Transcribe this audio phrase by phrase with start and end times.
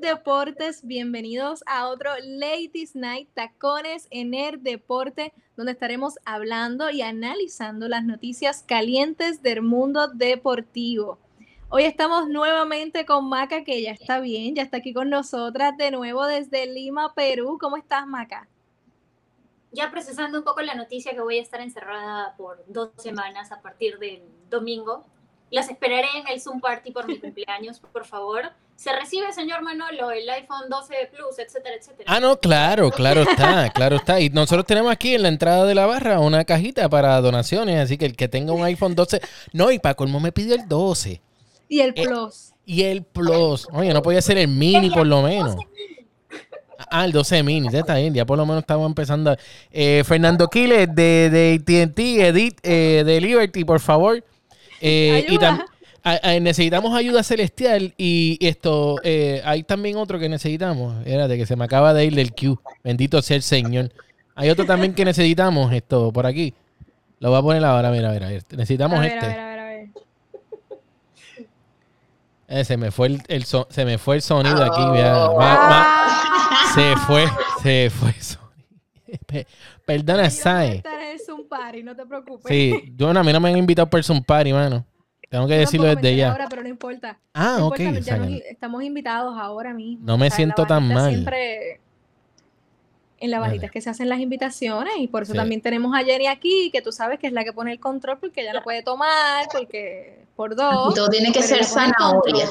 [0.00, 7.88] Deportes, bienvenidos a otro Ladies Night Tacones en el Deporte, donde estaremos hablando y analizando
[7.88, 11.18] las noticias calientes del mundo deportivo.
[11.68, 15.90] Hoy estamos nuevamente con Maca, que ya está bien, ya está aquí con nosotras de
[15.90, 17.58] nuevo desde Lima, Perú.
[17.60, 18.48] ¿Cómo estás, Maca?
[19.72, 23.60] Ya procesando un poco la noticia que voy a estar encerrada por dos semanas a
[23.60, 25.04] partir del domingo
[25.52, 28.50] las esperaré en el Zoom Party por mi cumpleaños, por favor.
[28.74, 32.04] Se recibe, señor Manolo, el iPhone 12 Plus, etcétera, etcétera.
[32.06, 34.18] Ah, no, claro, claro está, claro está.
[34.18, 37.98] Y nosotros tenemos aquí en la entrada de la barra una cajita para donaciones, así
[37.98, 39.20] que el que tenga un iPhone 12,
[39.52, 41.20] no, y para colmo me pidió el 12.
[41.68, 42.54] Y el eh, Plus.
[42.64, 43.68] y el Plus.
[43.72, 45.56] Oye, no podía ser el mini por lo menos.
[46.90, 49.36] Ah, el 12 mini, está bien, ya por lo menos estamos empezando.
[49.70, 54.24] Eh, Fernando Quiles de, de TNT, Edith eh, de Liberty, por favor.
[54.84, 61.38] Eh, y necesitamos ayuda celestial y esto, eh, hay también otro que necesitamos, era de
[61.38, 63.92] que se me acaba de ir del Q, bendito sea el Señor.
[64.34, 66.52] Hay otro también que necesitamos esto por aquí.
[67.20, 69.24] Lo voy a poner ahora, mira, mira, necesitamos este.
[69.24, 69.88] A ver, a ver, a ver.
[72.48, 74.82] Eh, se me fue el, se me fue el sonido aquí.
[74.82, 75.40] Oh.
[76.74, 77.28] se fue,
[77.62, 78.42] se fue el sonido.
[79.92, 80.82] Perdona, Sai
[81.84, 82.48] no te preocupes.
[82.48, 84.84] Sí, yo, a mí no me han invitado por un party, mano.
[85.28, 86.32] Tengo que decirlo desde ya.
[86.32, 87.18] Ahora, pero no importa.
[87.32, 87.80] Ah, ok.
[88.50, 90.04] estamos invitados ahora mismo.
[90.04, 91.10] No me siento tan mal.
[91.10, 91.80] Siempre
[93.18, 96.02] en la bajita es que se hacen las invitaciones y por eso también tenemos a
[96.02, 98.62] Jenny aquí, que tú sabes que es la que pone el control porque ella no
[98.62, 100.92] puede tomar, porque por dos.
[100.94, 102.48] todo tiene que ser zanahoria.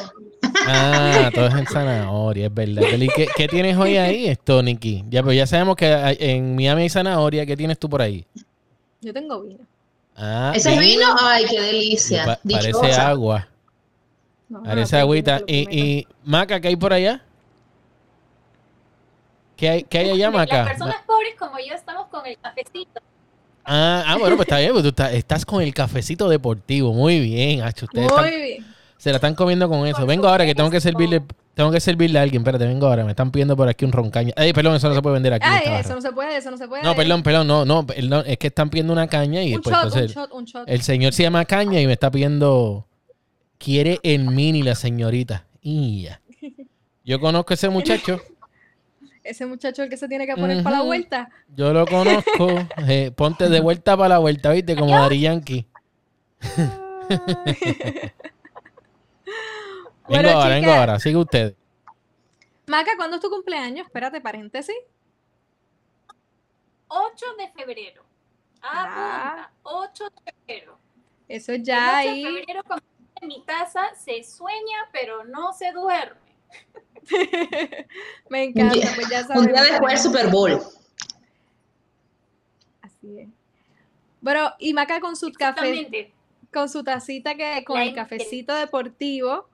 [0.68, 2.84] Ah, todo es en zanahoria, es verdad.
[2.98, 5.04] ¿Y qué, tienes hoy ahí, esto, Nikki?
[5.10, 7.46] Ya, pues ya sabemos que en Miami hay zanahoria.
[7.46, 8.26] ¿Qué tienes tú por ahí?
[9.02, 9.66] Yo tengo vino.
[10.16, 10.82] Ah, ¿Ese vino?
[10.82, 11.16] vino?
[11.20, 12.40] Ay, qué delicia.
[12.50, 13.48] parece agua.
[14.64, 15.42] parece agüita.
[15.48, 17.24] ¿Y, y Maca, qué hay por allá?
[19.56, 20.58] ¿Qué hay, qué hay allá, Maca?
[20.58, 23.02] Las personas pobres como yo estamos con el cafecito.
[23.64, 26.94] Ah, ah bueno, pues está bien, pues tú estás, con el cafecito deportivo.
[26.94, 27.86] Muy bien, Hacho.
[27.94, 28.66] Muy bien.
[29.02, 30.06] Se la están comiendo con eso.
[30.06, 31.24] Vengo ahora que tengo que servirle
[31.56, 32.44] tengo que servirle a alguien.
[32.44, 33.04] Espérate, vengo ahora.
[33.04, 34.32] Me están pidiendo por aquí un roncaña.
[34.38, 35.48] Ay, perdón, eso no se puede vender aquí.
[35.50, 36.84] Ay, eso no se puede, eso no se puede.
[36.84, 37.84] No, perdón, perdón, no, no.
[38.28, 39.76] Es que están pidiendo una caña y un después.
[39.76, 40.70] Shot, un shot, un shot.
[40.70, 42.86] El señor se llama Caña y me está pidiendo.
[43.58, 45.48] Quiere el mini la señorita.
[45.64, 46.22] Y ya.
[47.04, 48.22] Yo conozco a ese muchacho.
[49.24, 51.28] ese muchacho el que se tiene que poner para la vuelta.
[51.56, 52.68] Yo lo conozco.
[52.88, 54.76] Eh, ponte de vuelta para la vuelta, ¿viste?
[54.76, 55.66] Como Dari Yankee.
[60.12, 61.00] vengo ahora, vengo ahora.
[61.00, 61.56] Sigue usted.
[62.68, 63.88] Maca, ¿cuándo es tu cumpleaños?
[63.88, 64.76] Espérate, paréntesis.
[66.88, 68.04] 8 de febrero.
[68.62, 70.78] Ah, 8 de febrero.
[71.28, 72.82] Eso ya el 8 de febrero, como
[73.22, 76.20] en mi casa, se sueña, pero no se duerme.
[78.30, 80.62] Me encanta, un día, pues ya Un día después del Super Bowl.
[82.82, 83.30] Así es.
[84.20, 86.14] Bueno, y Maca con su café,
[86.54, 89.50] con su tacita que, con el cafecito deportivo,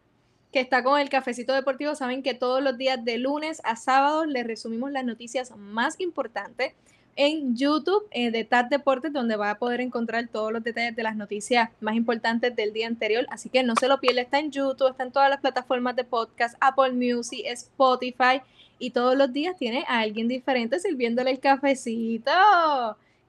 [0.57, 4.25] que está con el cafecito deportivo, saben que todos los días de lunes a sábado
[4.25, 6.73] les resumimos las noticias más importantes
[7.16, 11.03] en YouTube eh, de TAT Deportes, donde va a poder encontrar todos los detalles de
[11.03, 13.28] las noticias más importantes del día anterior.
[13.29, 16.06] Así que no se lo pierda, está en YouTube, está en todas las plataformas de
[16.06, 18.41] podcast, Apple Music, Spotify,
[18.79, 22.31] y todos los días tiene a alguien diferente sirviéndole el cafecito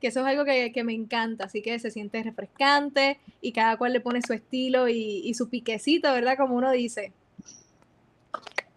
[0.00, 3.92] que eso es algo que, me encanta, así que se siente refrescante y cada cual
[3.92, 6.36] le pone su estilo y, su piquecito, ¿verdad?
[6.36, 7.12] Como uno dice.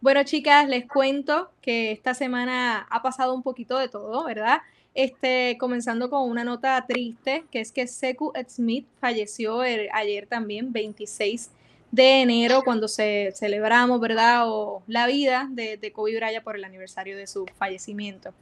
[0.00, 4.60] Bueno, chicas, les cuento que esta semana ha pasado un poquito de todo, ¿verdad?
[4.94, 11.50] Este, comenzando con una nota triste, que es que Seku Smith falleció ayer también, 26
[11.90, 14.48] de enero cuando se celebramos, ¿verdad?
[14.48, 18.32] O la vida de, de Kobe Bryant por el aniversario de su fallecimiento.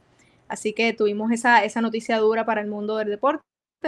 [0.49, 3.41] Así que tuvimos esa, esa noticia dura para el mundo del deporte.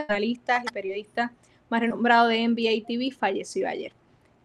[0.07, 1.31] Analistas y periodistas
[1.69, 3.91] más renombrado de NBA TV falleció ayer.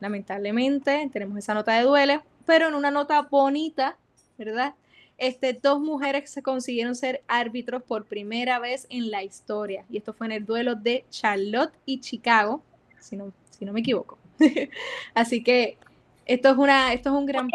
[0.00, 3.96] Lamentablemente tenemos esa nota de duelo, pero en una nota bonita,
[4.38, 4.74] ¿verdad?
[5.18, 9.84] Este, dos mujeres se consiguieron ser árbitros por primera vez en la historia.
[9.90, 12.62] Y esto fue en el duelo de Charlotte y Chicago,
[13.00, 14.18] si no, si no me equivoco.
[15.14, 15.78] Así que
[16.26, 17.48] esto es una, esto es un gran.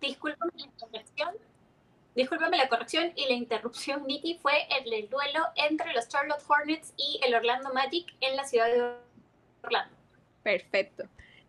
[0.00, 1.30] Discúlpame la corrección.
[2.14, 4.38] Discúlpame la corrección y la interrupción, Nikki.
[4.40, 8.66] Fue el, el duelo entre los Charlotte Hornets y el Orlando Magic en la ciudad
[8.66, 8.94] de
[9.62, 9.96] Orlando.
[10.42, 11.04] Perfecto.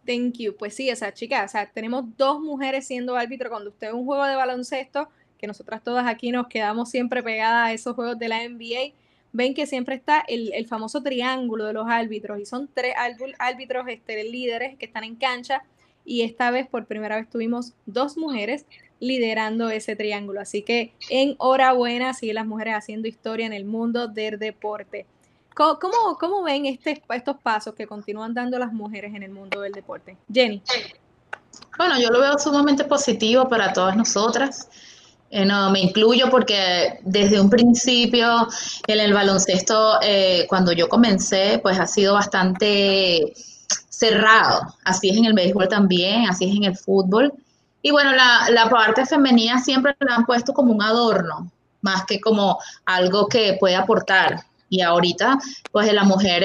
[0.05, 0.55] Thank you.
[0.55, 3.93] Pues sí, o sea, chicas, o sea, tenemos dos mujeres siendo árbitro cuando usted es
[3.93, 8.17] un juego de baloncesto, que nosotras todas aquí nos quedamos siempre pegadas a esos juegos
[8.19, 8.93] de la NBA,
[9.33, 12.93] ven que siempre está el, famoso triángulo de los árbitros y son tres
[13.39, 15.63] árbitros este, líderes que están en cancha
[16.05, 18.65] y esta vez por primera vez tuvimos dos mujeres
[19.03, 20.41] liderando ese triángulo.
[20.41, 25.05] Así que enhorabuena, sigue las mujeres haciendo historia en el mundo del deporte.
[25.53, 29.71] ¿Cómo, cómo, ven este, estos pasos que continúan dando las mujeres en el mundo del
[29.71, 30.17] deporte?
[30.31, 30.63] Jenny.
[31.77, 34.67] Bueno, yo lo veo sumamente positivo para todas nosotras.
[35.29, 38.47] Eh, no, me incluyo porque desde un principio
[38.87, 43.33] en el baloncesto, eh, cuando yo comencé, pues ha sido bastante
[43.89, 44.75] cerrado.
[44.85, 47.33] Así es en el béisbol también, así es en el fútbol.
[47.83, 51.51] Y bueno, la, la parte femenina siempre la han puesto como un adorno,
[51.81, 54.43] más que como algo que puede aportar
[54.73, 55.37] y ahorita
[55.71, 56.43] pues la mujer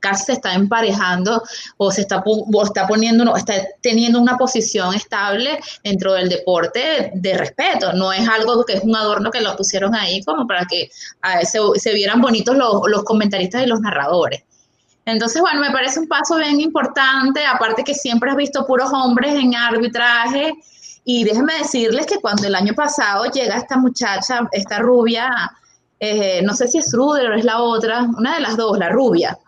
[0.00, 1.42] casi se está emparejando
[1.76, 2.22] o se está,
[2.62, 7.92] está poniendo, está teniendo una posición estable dentro del deporte de respeto.
[7.92, 10.90] No es algo que es un adorno que lo pusieron ahí como para que
[11.42, 14.42] se, se, vieran bonitos los, los comentaristas y los narradores.
[15.06, 19.34] Entonces, bueno, me parece un paso bien importante, aparte que siempre has visto puros hombres
[19.34, 20.54] en arbitraje.
[21.04, 25.30] Y déjenme decirles que cuando el año pasado llega esta muchacha, esta rubia,
[26.00, 28.88] eh, no sé si es Ruder o es la otra, una de las dos, la
[28.88, 29.38] rubia,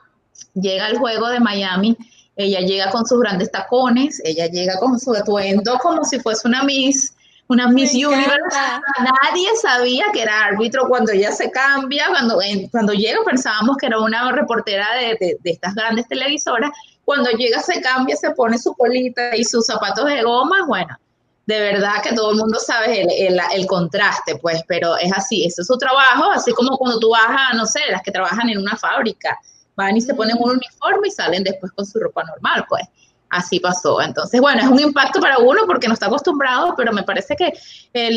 [0.54, 1.96] llega al juego de Miami,
[2.36, 6.62] ella llega con sus grandes tacones, ella llega con su atuendo como si fuese una
[6.64, 7.14] Miss,
[7.48, 8.56] una Miss Universe.
[8.98, 12.38] Nadie sabía que era árbitro cuando ella se cambia, cuando,
[12.70, 16.70] cuando llega pensábamos que era una reportera de, de estas grandes televisoras,
[17.04, 20.98] cuando llega se cambia, se pone su colita y sus zapatos de goma, bueno,
[21.46, 25.62] de verdad que todo el mundo sabe el, el, contraste, pues, pero es así, ese
[25.62, 28.58] es su trabajo, así como cuando tú vas a, no sé, las que trabajan en
[28.58, 29.38] una fábrica,
[29.76, 32.82] van y se ponen un uniforme y salen después con su ropa normal, pues.
[33.30, 34.00] Así pasó.
[34.00, 37.52] Entonces, bueno, es un impacto para uno porque no está acostumbrado, pero me parece que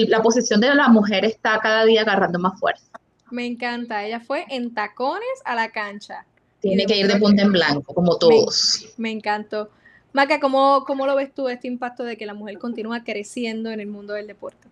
[0.07, 2.91] la posición de la mujer está cada día agarrando más fuerza.
[3.31, 4.03] Me encanta.
[4.05, 6.25] Ella fue en tacones a la cancha.
[6.61, 8.93] Tiene que ir de punta en blanco, como todos.
[8.97, 9.69] me encantó.
[10.11, 13.79] Maca, ¿cómo, ¿cómo lo ves tú este impacto de que la mujer continúa creciendo en
[13.79, 14.67] el mundo del deporte?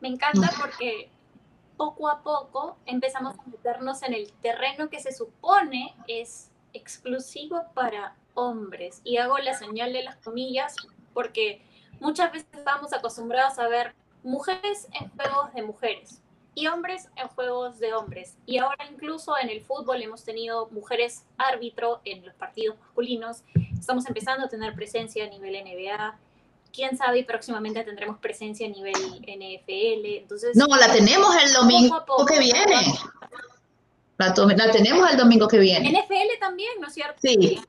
[0.00, 1.08] Me encanta porque
[1.76, 8.16] poco a poco empezamos a meternos en el terreno que se supone es exclusivo para
[8.34, 9.00] hombres.
[9.04, 10.74] Y hago la señal de las comillas
[11.14, 11.62] porque
[12.00, 16.20] muchas veces estamos acostumbrados a ver mujeres en juegos de mujeres,
[16.56, 18.36] y hombres en juegos de hombres.
[18.46, 23.44] Y ahora incluso en el fútbol hemos tenido mujeres árbitro en los partidos masculinos.
[23.78, 26.18] Estamos empezando a tener presencia a nivel NBA.
[26.76, 30.04] Quién sabe, próximamente tendremos presencia a nivel NFL.
[30.04, 32.76] Entonces, no, la tenemos el domingo que viene.
[34.18, 34.34] La,
[34.70, 35.90] tenemos el domingo que viene.
[35.90, 37.18] NFL también, ¿no es cierto?
[37.18, 37.62] Sí.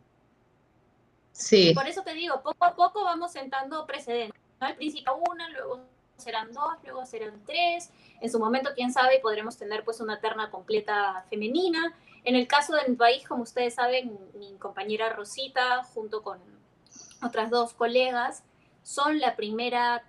[1.32, 1.72] Sí.
[1.74, 4.38] Por eso te digo, poco a poco vamos sentando precedentes.
[4.60, 5.80] Al principio una, luego
[6.18, 7.90] serán dos, luego serán tres.
[8.20, 11.96] En su momento, quién sabe, podremos tener pues una terna completa femenina.
[12.26, 16.40] En el caso de mi país, como ustedes saben, mi compañera Rosita, junto con
[17.22, 18.44] otras dos colegas,
[18.88, 20.01] son la primera,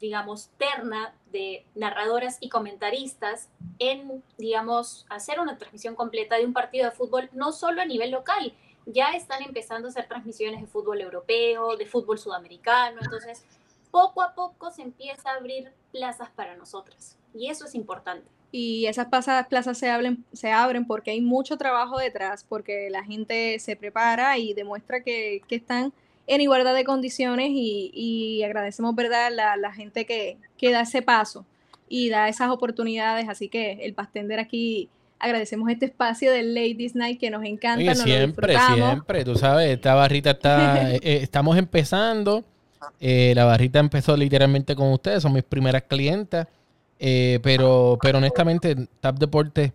[0.00, 6.86] digamos, terna de narradoras y comentaristas en, digamos, hacer una transmisión completa de un partido
[6.86, 8.54] de fútbol, no solo a nivel local,
[8.86, 13.44] ya están empezando a hacer transmisiones de fútbol europeo, de fútbol sudamericano, entonces
[13.90, 18.26] poco a poco se empieza a abrir plazas para nosotras y eso es importante.
[18.52, 23.58] Y esas plazas se abren, se abren porque hay mucho trabajo detrás, porque la gente
[23.58, 25.92] se prepara y demuestra que, están
[26.26, 31.44] en igualdad de condiciones y, agradecemos, ¿verdad?, la, la gente que, que, da ese paso
[31.88, 33.28] y da esas oportunidades.
[33.28, 34.88] Así que el Pastender aquí
[35.18, 37.94] agradecemos este espacio del Ladies Night que nos encanta.
[37.94, 42.44] siempre, siempre, tú sabes, esta barrita está, eh, eh, estamos empezando
[43.00, 46.48] eh, la barrita empezó literalmente con ustedes, son mis primeras clientas.
[46.98, 49.72] Eh, pero, pero honestamente, Tap Deporte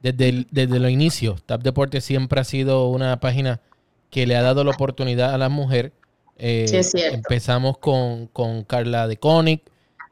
[0.00, 3.60] desde, desde los inicios, Tap Deporte siempre ha sido una página
[4.14, 5.92] que le ha dado la oportunidad a la mujer.
[6.38, 6.66] Eh,
[7.10, 8.28] empezamos con,
[8.64, 9.62] Carla de Conic,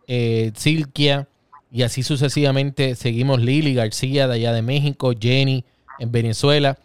[0.09, 1.29] eh, Silkia,
[1.71, 5.65] y así sucesivamente seguimos Lili García de allá de México, Jenny
[6.01, 6.81] en Venezuela.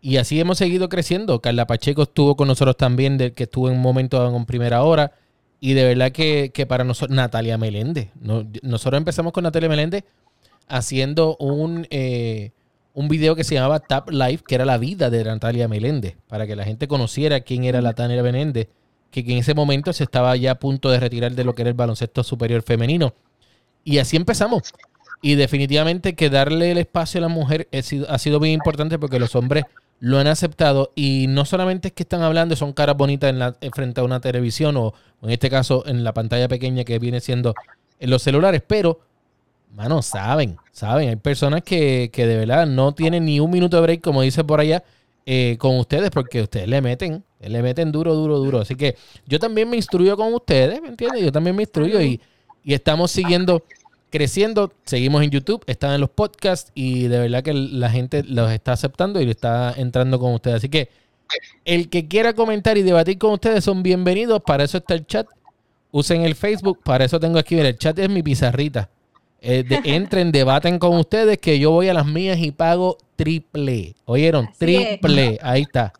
[0.00, 1.42] Y así hemos seguido creciendo.
[1.42, 5.12] Carla Pacheco estuvo con nosotros también, del que estuvo en un momento en primera hora.
[5.60, 8.08] Y de verdad que, para nosotros, Natalia Meléndez.
[8.62, 10.04] nosotros empezamos con Natalia Meléndez
[10.68, 12.52] haciendo un, eh,
[12.94, 16.46] un video que se llamaba Tap Life, que era la vida de Natalia Meléndez, para
[16.46, 18.68] que la gente conociera quién era la Tania Meléndez,
[19.10, 21.70] que en ese momento se estaba ya a punto de retirar de lo que era
[21.70, 23.14] el baloncesto superior femenino.
[23.84, 24.72] Y así empezamos.
[25.22, 28.98] Y definitivamente que darle el espacio a la mujer ha sido, ha sido bien importante
[28.98, 29.64] porque los hombres
[30.00, 33.56] lo han aceptado y no solamente es que están hablando, son caras bonitas en la,
[33.72, 37.54] frente a una televisión o, en este caso en la pantalla pequeña que viene siendo
[38.00, 38.98] en los celulares, pero,
[39.72, 43.82] mano, saben, saben, hay personas que, que de verdad no tienen ni un minuto de
[43.82, 44.84] break, como dice por allá,
[45.26, 48.60] eh, con ustedes, porque ustedes le meten, le meten duro, duro, duro.
[48.60, 51.22] Así que yo también me instruyo con ustedes, ¿me entiendes?
[51.22, 52.20] Yo también me instruyo y,
[52.64, 53.62] y estamos siguiendo
[54.10, 54.72] creciendo.
[54.84, 58.72] Seguimos en YouTube, están en los podcasts y de verdad que la gente los está
[58.72, 60.58] aceptando y está entrando con ustedes.
[60.58, 60.90] Así que
[61.64, 64.42] el que quiera comentar y debatir con ustedes son bienvenidos.
[64.42, 65.26] Para eso está el chat.
[65.90, 66.80] Usen el Facebook.
[66.84, 68.90] Para eso tengo aquí, el chat es mi pizarrita.
[69.44, 73.96] Eh, entren, debaten con ustedes que yo voy a las mías y pago triple.
[74.04, 74.48] ¿Oyeron?
[74.56, 75.40] triple.
[75.42, 75.92] Ahí está.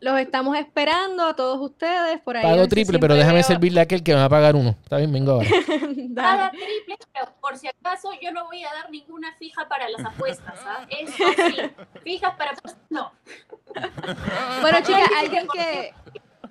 [0.00, 2.42] Los estamos esperando a todos ustedes por ahí.
[2.42, 4.70] Pago triple, pero déjame servirle a aquel que me va a pagar uno.
[4.82, 5.48] Está bien, vengo ahora.
[6.16, 10.04] Paga triple, pero por si acaso yo no voy a dar ninguna fija para las
[10.04, 10.58] apuestas.
[10.66, 10.84] ¿ah?
[10.90, 12.52] Eso sí, fijas para...
[12.90, 13.12] No.
[14.60, 15.94] Bueno, chicas, alguien que...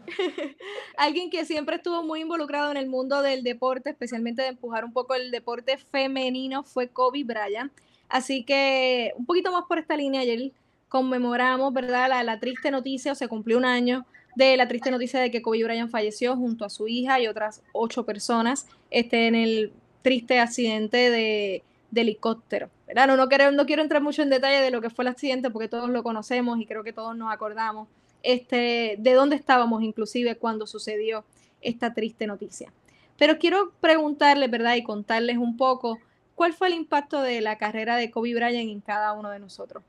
[0.97, 4.93] alguien que siempre estuvo muy involucrado en el mundo del deporte, especialmente de empujar un
[4.93, 7.71] poco el deporte femenino, fue Kobe Bryant.
[8.09, 10.51] Así que un poquito más por esta línea, ayer
[10.89, 12.23] conmemoramos, ¿verdad?
[12.23, 14.05] La, triste noticia, o se cumplió un año
[14.35, 17.61] de la triste noticia de que Kobe Bryant falleció junto a su hija y otras
[17.73, 22.69] ocho personas este, en el triste accidente de, helicóptero.
[22.87, 23.07] ¿verdad?
[23.07, 25.49] No, no, quiero, no quiero entrar mucho en detalle de lo que fue el accidente
[25.49, 27.87] porque todos lo conocemos y creo que todos nos acordamos
[28.23, 31.23] este, de dónde estábamos inclusive cuando sucedió
[31.61, 32.71] esta triste noticia.
[33.17, 34.75] Pero quiero preguntarles, ¿verdad?
[34.75, 35.99] Y contarles un poco
[36.35, 39.83] cuál fue el impacto de la carrera de Kobe Bryant en cada uno de nosotros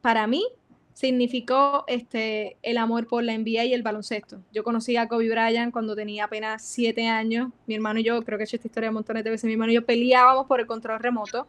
[0.00, 0.44] para mí
[0.92, 4.42] significó este, el amor por la NBA y el baloncesto.
[4.52, 7.50] Yo conocí a Kobe Bryant cuando tenía apenas siete años.
[7.66, 9.72] Mi hermano y yo, creo que he hecho esta historia montones de veces, mi hermano
[9.72, 11.46] y yo peleábamos por el control remoto.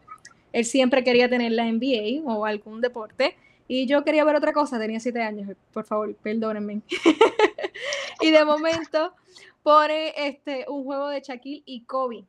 [0.52, 3.36] Él siempre quería tener la NBA o algún deporte.
[3.68, 6.82] Y yo quería ver otra cosa, tenía siete años, por favor, perdónenme.
[8.20, 9.14] y de momento
[9.62, 12.24] pone este, un juego de Shaquille y Kobe.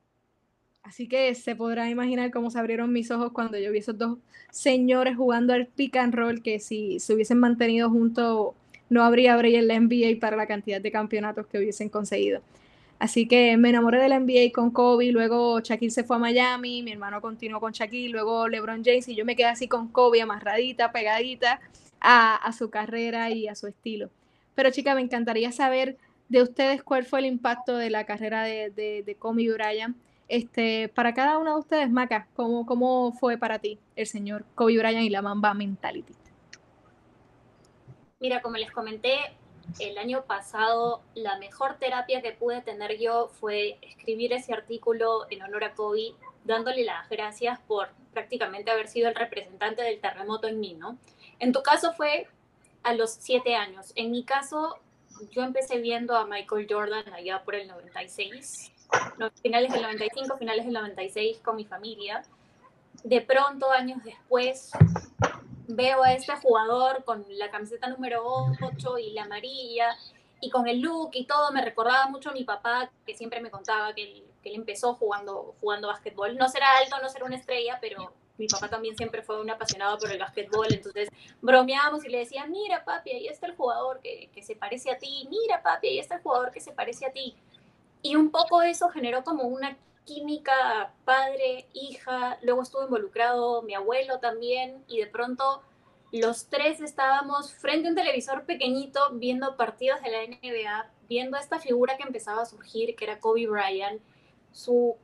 [0.84, 4.18] Así que se podrá imaginar cómo se abrieron mis ojos cuando yo vi esos dos
[4.52, 8.54] señores jugando al pick and roll, que si se hubiesen mantenido juntos
[8.90, 12.42] no habría break en la NBA para la cantidad de campeonatos que hubiesen conseguido.
[13.04, 16.82] Así que me enamoré de la NBA con Kobe, luego Shaquille se fue a Miami,
[16.84, 20.22] mi hermano continuó con Shaquille, luego LeBron James y yo me quedé así con Kobe
[20.22, 21.60] amarradita, pegadita
[22.00, 24.10] a, su carrera y a su estilo.
[24.56, 25.98] Pero chica, me encantaría saber
[26.30, 29.98] de ustedes cuál fue el impacto de la carrera de, de, de Kobe Bryant
[30.30, 34.78] este, para cada uno de ustedes, Maca, ¿cómo, ¿cómo fue para ti el señor Kobe
[34.78, 36.14] Bryant y la Mamba Mentality?
[38.22, 39.18] Mira, como les comenté,
[39.80, 45.42] el año pasado la mejor terapia que pude tener yo fue escribir ese artículo en
[45.42, 50.60] honor a Kobe, dándole las gracias por prácticamente haber sido el representante del terremoto en
[50.60, 50.98] mí, ¿no?
[51.40, 52.28] En tu caso fue
[52.84, 53.92] a los siete años.
[53.96, 54.78] En mi caso,
[55.32, 58.72] yo empecé viendo a Michael Jordan allá por el 96
[59.42, 62.24] finales del 95, finales del 96 con mi familia.
[63.04, 64.72] De pronto, años después,
[65.68, 68.24] veo a este jugador con la camiseta número
[68.62, 69.96] 8 y la amarilla
[70.42, 73.50] y con el look y todo, me recordaba mucho a mi papá que siempre me
[73.50, 76.36] contaba que él, empezó jugando, jugando básquetbol.
[76.36, 79.98] No será alto, no será una estrella, pero mi papá también siempre fue un apasionado
[79.98, 81.08] por el básquetbol, entonces
[81.42, 84.98] bromeábamos y le decía, mira papi, ahí está el jugador que, que se parece a
[84.98, 87.36] ti, mira papi, ahí está el jugador que se parece a ti.
[88.02, 94.20] Y un poco eso generó como una química padre, hija, luego estuvo involucrado mi abuelo
[94.20, 95.62] también y de pronto
[96.12, 101.60] los tres estábamos frente a un televisor pequeñito viendo partidos de la NBA, viendo esta
[101.60, 104.00] figura que empezaba a surgir, que era Kobe Bryant.
[104.52, 104.96] Su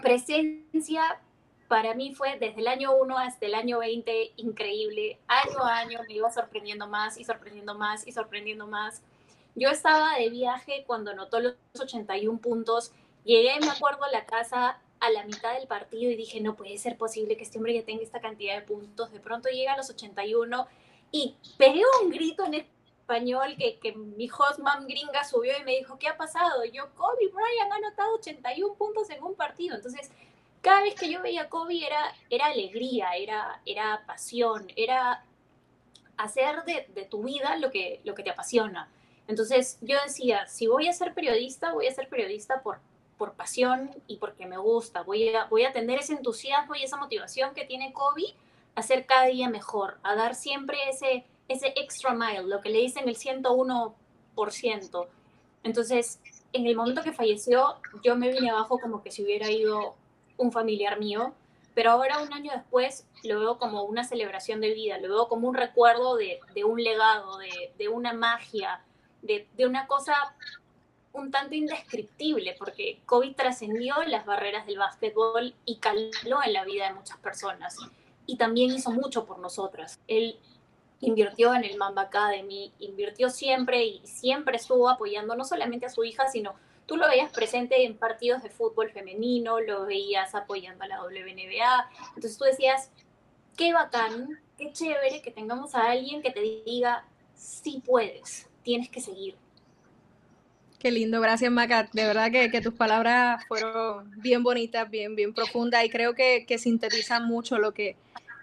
[0.00, 1.20] presencia
[1.66, 5.18] para mí fue desde el año 1 hasta el año 20 increíble.
[5.26, 9.02] Año a año me iba sorprendiendo más y sorprendiendo más y sorprendiendo más.
[9.54, 12.92] Yo estaba de viaje cuando anotó los 81 puntos.
[13.28, 16.78] Llegué, me acuerdo, a la casa a la mitad del partido y dije, no puede
[16.78, 19.12] ser posible que este hombre ya tenga esta cantidad de puntos.
[19.12, 20.66] De pronto llega a los 81
[21.12, 25.76] y pegué un grito en español que, que mi host mom gringa subió y me
[25.76, 26.64] dijo, ¿qué ha pasado?
[26.64, 29.76] yo, Kobe Bryant ha anotado 81 puntos en un partido.
[29.76, 30.10] Entonces,
[30.62, 35.22] cada vez que yo veía a Kobe era, era alegría, era, era pasión, era
[36.16, 38.90] hacer de, de, tu vida lo que, lo que te apasiona.
[39.26, 42.80] Entonces yo decía, si voy a ser periodista, voy a ser periodista por,
[43.18, 45.02] por pasión y porque me gusta.
[45.02, 48.34] Voy a, voy a tener ese entusiasmo y esa motivación que tiene Kobe
[48.74, 52.78] a ser cada día mejor, a dar siempre ese, ese extra mile, lo que le
[52.78, 55.06] dicen el 101%.
[55.64, 56.20] Entonces,
[56.52, 59.96] en el momento que falleció, yo me vine abajo como que si hubiera ido
[60.36, 61.34] un familiar mío,
[61.74, 65.48] pero ahora un año después lo veo como una celebración de vida, lo veo como
[65.48, 68.80] un recuerdo de, de un legado, de, de una magia,
[69.22, 70.14] de, de, una cosa
[71.18, 76.88] un tanto indescriptible, porque COVID trascendió las barreras del básquetbol y caló en la vida
[76.88, 77.76] de muchas personas.
[78.26, 79.98] Y también hizo mucho por nosotras.
[80.06, 80.38] Él
[81.00, 86.04] invirtió en el Mamba Academy, invirtió siempre y siempre estuvo apoyando no solamente a su
[86.04, 86.54] hija, sino
[86.86, 91.90] tú lo veías presente en partidos de fútbol femenino, lo veías apoyando a la WNBA.
[92.08, 92.90] Entonces tú decías,
[93.56, 99.00] qué bacán, qué chévere que tengamos a alguien que te diga, sí puedes, tienes que
[99.00, 99.36] seguir.
[100.78, 101.88] Qué lindo, gracias Maca.
[101.92, 107.26] De verdad que, tus palabras fueron bien bonitas, bien, bien profundas y creo que, sintetizan
[107.26, 107.96] mucho lo que,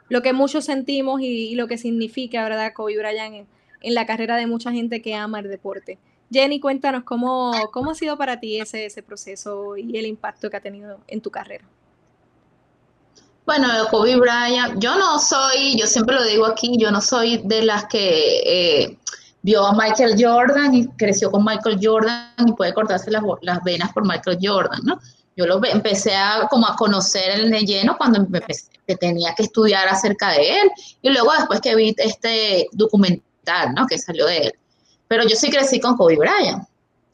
[0.10, 2.74] lo que muchos sentimos y, lo que significa, ¿verdad?
[2.74, 3.48] Kobe Bryant en,
[3.82, 5.98] en, la carrera de mucha gente que ama el deporte.
[6.30, 10.58] Jenny, cuéntanos cómo, cómo ha sido para ti ese, ese proceso y el impacto que
[10.58, 11.64] ha tenido en tu carrera.
[13.46, 17.62] Bueno, Kobe Bryant, yo no soy, yo siempre lo digo aquí, yo no soy de
[17.62, 18.98] las que eh,
[19.46, 23.24] vio a Michael Jordan y creció con Michael Jordan y puede cortarse las,
[23.64, 25.00] venas por Michael Jordan, ¿no?
[25.38, 28.26] Yo lo empecé a, como a conocer el de lleno cuando
[29.00, 30.72] tenía que estudiar acerca de él
[31.04, 33.86] y luego después que vi este documental, ¿no?
[33.86, 34.54] Que salió de él.
[35.08, 36.64] Pero yo sí crecí con Kobe Bryant.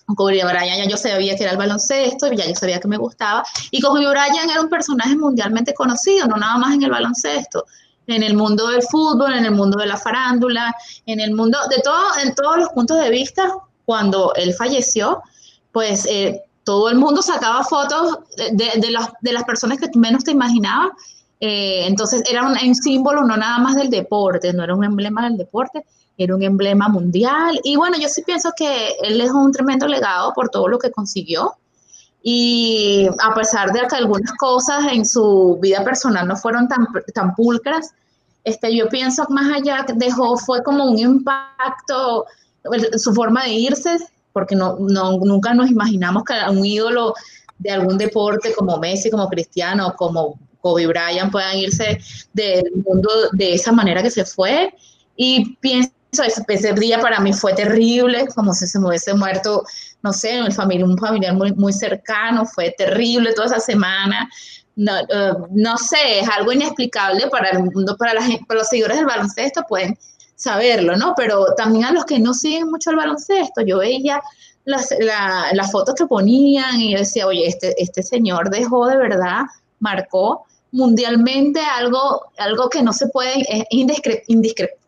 [0.05, 2.97] Con Kobe Bryant ya yo sabía que era el baloncesto, ya yo sabía que me
[2.97, 3.43] gustaba.
[3.71, 7.65] Y Kobe Bryant era un personaje mundialmente conocido, no nada más en el baloncesto,
[8.07, 10.73] en el mundo del fútbol, en el mundo de la farándula,
[11.05, 13.51] en el mundo de todo, en todos los puntos de vista.
[13.85, 15.21] Cuando él falleció,
[15.71, 20.23] pues eh, todo el mundo sacaba fotos de, de, los, de, las personas que menos
[20.23, 20.91] te imaginabas.
[21.39, 25.23] Eh, entonces era un, un símbolo no nada más del deporte, no era un emblema
[25.23, 25.83] del deporte,
[26.17, 27.59] era un emblema mundial.
[27.63, 30.91] Y bueno, yo sí pienso que él dejó un tremendo legado por todo lo que
[30.91, 31.55] consiguió.
[32.23, 37.33] Y a pesar de que algunas cosas en su vida personal no fueron tan, tan
[37.35, 37.93] pulcras,
[38.43, 42.25] este, yo pienso más allá dejó fue como un impacto,
[42.97, 43.97] su forma de irse,
[44.33, 47.13] porque no, no, nunca nos imaginamos que un ídolo
[47.59, 51.99] de algún deporte como Messi, como Cristiano, como Kobe Bryant puedan irse
[52.33, 54.73] del mundo de esa manera que se fue.
[55.15, 55.91] Y pienso
[56.47, 59.63] ese, día para mí fue terrible, como si se me hubiese muerto,
[60.03, 64.29] no sé, un familiar, un familiar muy, muy cercano, fue terrible toda esa semana.
[64.75, 68.97] No, eh, no sé, es algo inexplicable para el mundo, para, la para los seguidores
[68.97, 69.97] del baloncesto pueden
[70.35, 71.13] saberlo, ¿no?
[71.15, 74.21] Pero también a los que no siguen mucho el baloncesto, yo veía
[74.65, 79.43] las, las fotos que ponían y yo decía, oye, este, este señor dejó de verdad,
[79.79, 83.65] marcó mundialmente algo, algo que no se puede, es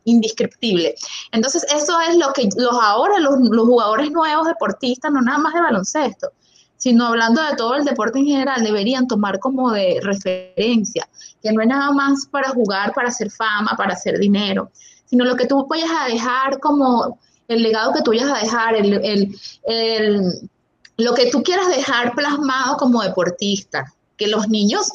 [0.05, 0.95] indescriptible.
[1.31, 3.35] Entonces, eso es lo que los ahora, los,
[3.67, 6.31] jugadores nuevos deportistas, no nada más de baloncesto,
[6.77, 11.07] sino hablando de todo el deporte en general, deberían tomar como de referencia,
[11.41, 14.69] que no es nada más para jugar, para hacer fama, para hacer dinero,
[15.05, 18.75] sino lo que tú vayas a dejar como el legado que tú vayas a dejar,
[18.75, 20.49] el, el, el,
[20.97, 24.91] lo que tú quieras dejar plasmado como deportista, que los niños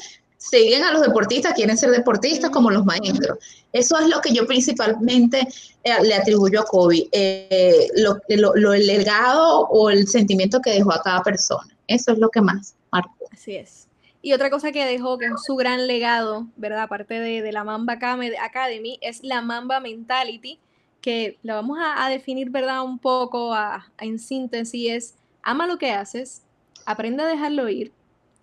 [0.51, 3.39] siguen a los deportistas, quieren ser deportistas como los maestros.
[3.73, 5.47] Eso es lo que yo principalmente
[5.85, 11.03] eh, le atribuyo a Kobe, eh, lo, el legado o el sentimiento que dejó a
[11.03, 11.69] cada persona.
[11.87, 13.29] Eso es lo que más marcó.
[13.33, 13.89] Así es.
[14.21, 16.83] Y otra cosa que dejó, que es su gran legado, ¿verdad?
[16.83, 20.59] Aparte de, de la Mamba Academy, es la Mamba Mentality,
[21.01, 22.83] que la vamos a, a definir, ¿verdad?
[22.83, 26.43] Un poco a, en síntesis, es ama lo que haces,
[26.85, 27.93] aprende a dejarlo ir,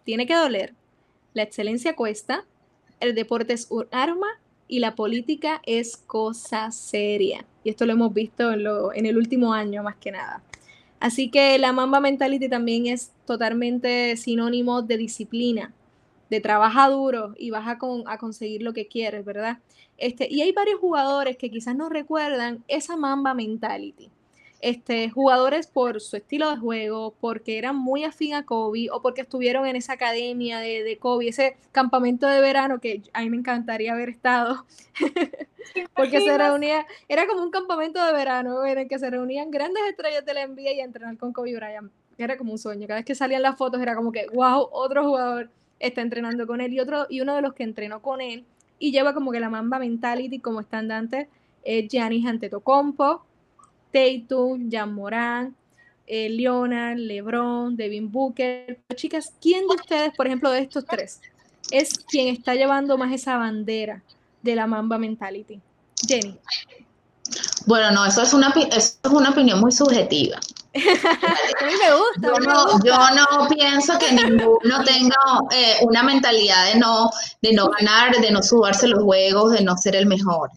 [0.06, 0.74] tiene que doler,
[1.36, 2.46] la excelencia cuesta,
[3.00, 4.28] el deporte es un arma
[4.68, 7.46] y la política es cosa seria.
[7.64, 10.42] Y esto lo hemos visto en, el último año más que nada.
[11.00, 15.74] Así que la Mamba Mentality también es totalmente sinónimo de disciplina,
[16.30, 19.60] de trabaja duro y vas a conseguir lo que quieres, ¿verdad?
[19.98, 24.10] Este, y hay varios jugadores que quizás no recuerdan esa Mamba Mentality.
[24.66, 29.22] Este, jugadores por su estilo de juego, porque eran muy afín a Kobe o porque
[29.22, 33.38] estuvieron en esa academia de, de Kobe, ese campamento de verano que a mí me
[33.38, 34.66] encantaría haber estado,
[35.96, 39.84] porque se reunía, era como un campamento de verano en el que se reunían grandes
[39.88, 41.92] estrellas de la NBA y a entrenar con Kobe Bryant.
[42.18, 45.04] Era como un sueño, cada vez que salían las fotos era como que, wow, otro
[45.04, 48.46] jugador está entrenando con él y otro y uno de los que entrenó con él
[48.80, 51.30] y lleva como que la Mamba Mentality como estandante
[51.64, 53.24] es Giannis Antetokounmpo,
[53.96, 55.56] Tatum, Jan Moran,
[56.06, 58.78] eh, Leonard, LeBron, Devin Booker.
[58.94, 61.22] Chicas, ¿quién de ustedes, por ejemplo, de estos tres,
[61.72, 64.04] es quien está llevando más esa bandera
[64.42, 65.62] de la Mamba Mentality?
[66.06, 66.38] Jenny.
[67.66, 70.40] Bueno, no, eso es una, es una opinión muy subjetiva.
[70.76, 72.78] a mí me gusta.
[72.84, 75.16] Yo no, pienso que ninguno tenga
[75.52, 77.10] eh, una mentalidad de no,
[77.42, 80.52] de no ganar, de no subarse los juegos, de no ser el mejor.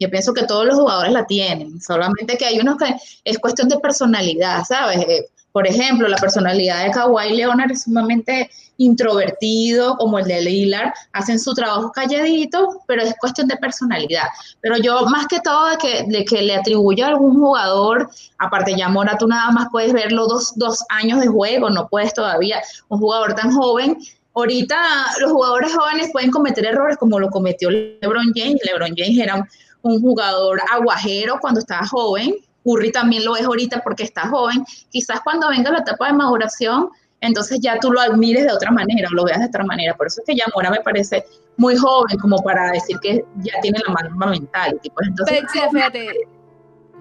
[0.00, 3.68] Yo pienso que todos los jugadores la tienen, solamente que hay unos que es cuestión
[3.68, 4.98] de personalidad, ¿sabes?
[5.06, 10.92] Eh, por ejemplo, la personalidad de Kawhi Leonard es sumamente introvertido, como el de Lillard,
[11.12, 14.24] hacen su trabajo calladito, pero es cuestión de personalidad.
[14.62, 18.08] Pero yo, más que todo, de que, de que le atribuyo a algún jugador,
[18.38, 22.14] aparte ya Mora, tú nada más puedes verlo dos, dos años de juego, no puedes
[22.14, 23.98] todavía, un jugador tan joven,
[24.34, 24.76] ahorita
[25.20, 28.60] los jugadores jóvenes pueden cometer errores como lo cometió LeBron James.
[28.64, 29.46] LeBron James era un,
[29.82, 32.36] un jugador aguajero cuando estaba joven.
[32.64, 34.64] Curry también lo es ahorita porque está joven.
[34.90, 36.90] Quizás cuando venga la etapa de maduración,
[37.20, 39.94] entonces ya tú lo admires de otra manera o lo veas de otra manera.
[39.94, 41.24] Por eso es que Yamora me parece
[41.56, 44.80] muy joven como para decir que ya tiene la misma mental.
[44.82, 45.42] Pues entonces,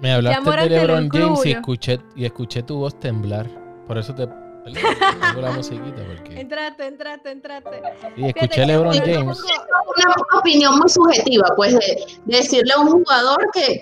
[0.01, 3.47] Me hablaste de LeBron James y escuché, y escuché tu voz temblar.
[3.87, 4.27] Por eso te
[4.65, 6.39] la musiquita porque...
[6.39, 7.81] Entrate, entrate, entrate.
[8.17, 9.41] Y escuché a LeBron James.
[9.41, 13.81] Una opinión muy subjetiva, pues, de, decirle a un jugador que,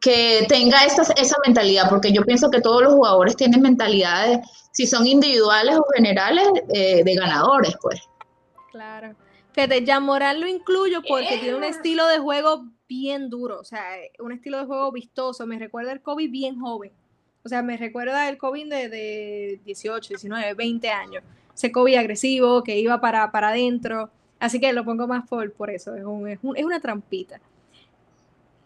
[0.00, 4.38] que, tenga esa, esa mentalidad, porque yo pienso que todos los jugadores tienen mentalidades,
[4.72, 8.02] si son individuales o generales, eh, de ganadores, pues.
[8.70, 9.14] Claro.
[9.52, 13.82] Fíjate, ya Moral lo incluyo porque tiene un estilo de juego bien duro, o sea,
[14.18, 15.46] un estilo de juego vistoso.
[15.46, 16.92] Me recuerda el Kobe bien joven.
[17.44, 21.22] O sea, me recuerda el COVID de, de 18, 19, 20 años.
[21.54, 24.10] Ese COVID agresivo que iba para, para adentro.
[24.40, 25.94] Así que lo pongo más por, por eso.
[25.94, 27.40] Es, un, es, es, una trampita.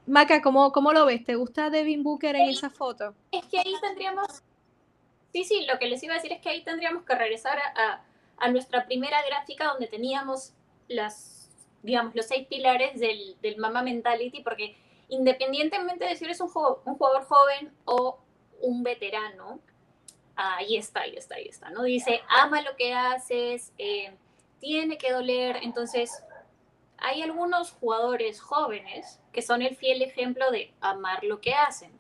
[0.07, 1.25] Maca, ¿cómo, ¿cómo, lo ves?
[1.25, 3.15] ¿Te gusta Devin Booker en esa foto?
[3.33, 4.43] Es que ahí tendríamos.
[5.33, 8.03] Sí, sí, lo que les iba a decir es que ahí tendríamos que regresar a,
[8.39, 10.55] a nuestra primera gráfica donde teníamos
[10.87, 11.51] las,
[11.83, 14.77] digamos, los seis pilares del, del Mama Mentality, porque
[15.09, 16.51] independientemente de si eres un,
[16.85, 18.19] un jugador joven o
[18.61, 19.61] un veterano,
[20.37, 21.83] ahí está, ahí está, ahí está, ¿no?
[21.83, 24.13] Dice, ama lo que haces, eh,
[24.61, 26.23] tiene que doler, entonces
[26.99, 31.93] hay algunos jugadores jóvenes que son el fiel ejemplo de amar lo que hacen.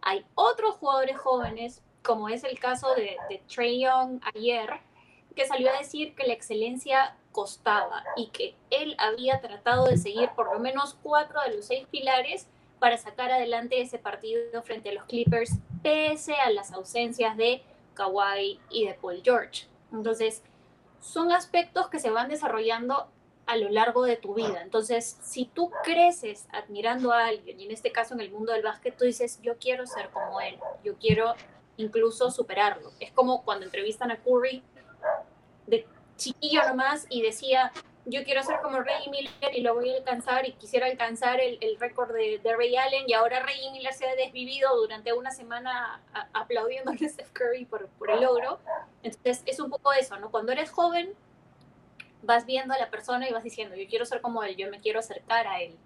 [0.00, 4.80] Hay otros jugadores jóvenes, como es el caso de, de Trey Young ayer,
[5.34, 10.30] que salió a decir que la excelencia costaba y que él había tratado de seguir
[10.30, 12.48] por lo menos cuatro de los seis pilares
[12.78, 15.52] para sacar adelante ese partido frente a los Clippers,
[15.86, 17.62] pese a las ausencias de
[17.94, 19.68] Kawhi y de Paul George.
[19.92, 20.42] Entonces,
[20.98, 23.06] son aspectos que se van desarrollando
[23.46, 24.62] a lo largo de tu vida.
[24.62, 28.64] Entonces, si tú creces admirando a alguien, y en este caso en el mundo del
[28.64, 31.34] básquet, tú dices, yo quiero ser como él, yo quiero
[31.76, 32.90] incluso superarlo.
[32.98, 34.64] Es como cuando entrevistan a Curry
[35.68, 37.70] de chiquillo nomás y decía,
[38.06, 41.58] yo quiero ser como Ray Miller y lo voy a alcanzar y quisiera alcanzar el,
[41.78, 46.00] récord de, Ray Allen y ahora Ray Miller se ha desvivido durante una semana
[46.32, 48.60] aplaudiendo a Steph Curry por, por, el logro.
[49.02, 50.30] Entonces es un poco eso, ¿no?
[50.30, 51.12] Cuando eres joven
[52.22, 54.80] vas viendo a la persona y vas diciendo, yo quiero ser como él, yo me
[54.80, 55.76] quiero acercar a él.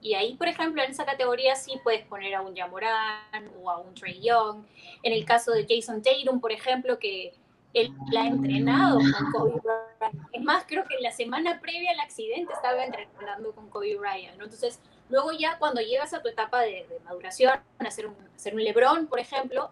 [0.00, 3.78] Y ahí, por ejemplo, en esa categoría sí puedes poner a un Jamoran o a
[3.78, 4.64] un Trey Young.
[5.02, 7.34] En el caso de Jason Tatum, por ejemplo, que
[7.80, 10.28] él la ha entrenado con Kobe Bryant.
[10.32, 14.34] Es más, creo que la semana previa al accidente estaba entrenando con Kobe Bryant.
[14.34, 19.06] Entonces, luego ya cuando llegas a tu etapa de, maduración, hacer un, hacer un Lebron,
[19.06, 19.70] por ejemplo,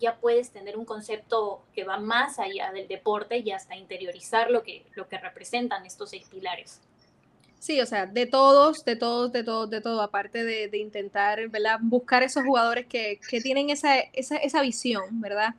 [0.00, 4.62] ya puedes tener un concepto que va más allá del deporte y hasta interiorizar lo
[4.62, 6.80] que, lo que representan estos seis pilares.
[7.64, 11.40] Sí, o sea, de todos, de todos, de todos, de todo, aparte de, intentar.
[11.80, 15.54] Buscar esos jugadores que, que tienen esa, esa, esa visión, ¿verdad?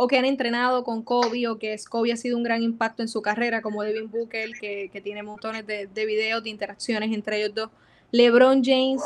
[0.00, 3.08] O que han entrenado con Kobe o que Kobe ha sido un gran impacto en
[3.08, 7.38] su carrera, como Devin Booker, que, que tiene montones de, de, videos, de interacciones entre
[7.38, 7.70] ellos dos.
[8.12, 9.02] LeBron James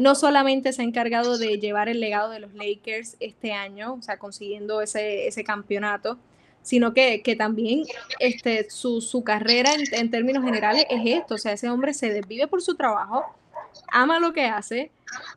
[0.00, 4.02] no solamente se ha encargado de llevar el legado de los Lakers este año, o
[4.02, 6.18] sea, consiguiendo ese, ese campeonato,
[6.60, 7.84] sino que, que también
[8.18, 12.12] este, su, su carrera en, en, términos generales es esto, o sea, ese hombre se
[12.12, 13.24] desvive por su trabajo,
[13.92, 14.90] ama lo que hace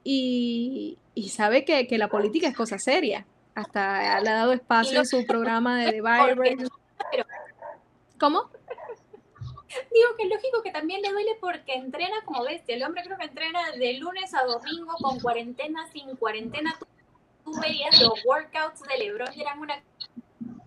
[0.04, 3.28] y, y sabe que, la política es cosa seria.
[3.60, 6.70] Hasta le ha dado espacio en su programa de The Virus.
[8.18, 8.50] ¿Cómo?
[9.94, 12.76] Digo que es lógico que también le duele porque entrena como bestia.
[12.76, 16.74] El hombre creo que entrena de lunes a domingo con cuarentena, sin cuarentena.
[17.44, 19.82] Tú veías los workouts de LeBron y eran una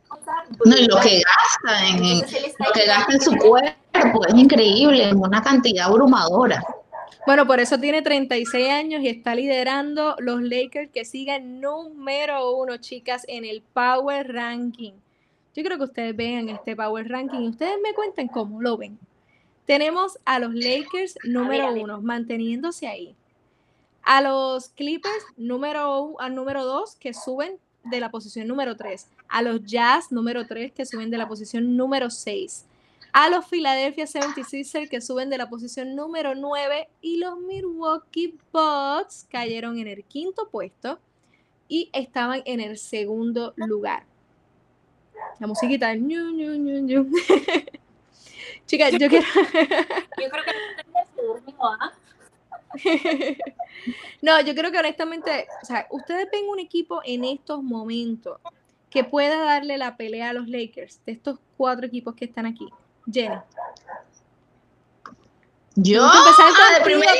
[0.08, 0.44] cosa.
[0.64, 5.42] No, y lo que gasta en, lo que gasta en su cuerpo es increíble, una
[5.42, 6.62] cantidad abrumadora.
[7.24, 12.78] Bueno, por eso tiene 36 años y está liderando los Lakers que siguen número uno,
[12.78, 14.94] chicas, en el Power Ranking.
[15.54, 18.98] Yo creo que ustedes vean este Power Ranking y ustedes me cuenten cómo lo ven.
[19.66, 23.14] Tenemos a los Lakers número uno, manteniéndose ahí.
[24.02, 29.06] A los Clippers número, al número dos, que suben de la posición número tres.
[29.28, 32.66] A los Jazz número tres, que suben de la posición número seis
[33.12, 39.26] a los Philadelphia 76ers que suben de la posición número 9 y los Milwaukee Bucks
[39.30, 40.98] cayeron en el quinto puesto
[41.68, 44.04] y estaban en el segundo lugar.
[45.38, 47.10] La musiquita ñu, ñu.
[48.66, 51.92] Chicas, yo quiero Yo creo que ¿ah?
[54.22, 58.38] No, yo creo que honestamente, o sea, ustedes ven un equipo en estos momentos
[58.88, 62.68] que pueda darle la pelea a los Lakers, de estos cuatro equipos que están aquí.
[63.10, 63.36] Jenny.
[65.76, 67.12] Yo, ah, de primera,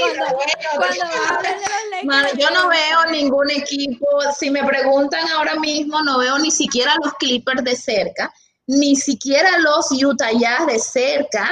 [2.38, 4.06] yo no veo ningún equipo,
[4.38, 8.30] si me preguntan ahora mismo, no veo ni siquiera los Clippers de cerca,
[8.66, 11.48] ni siquiera los Utah Jazz de cerca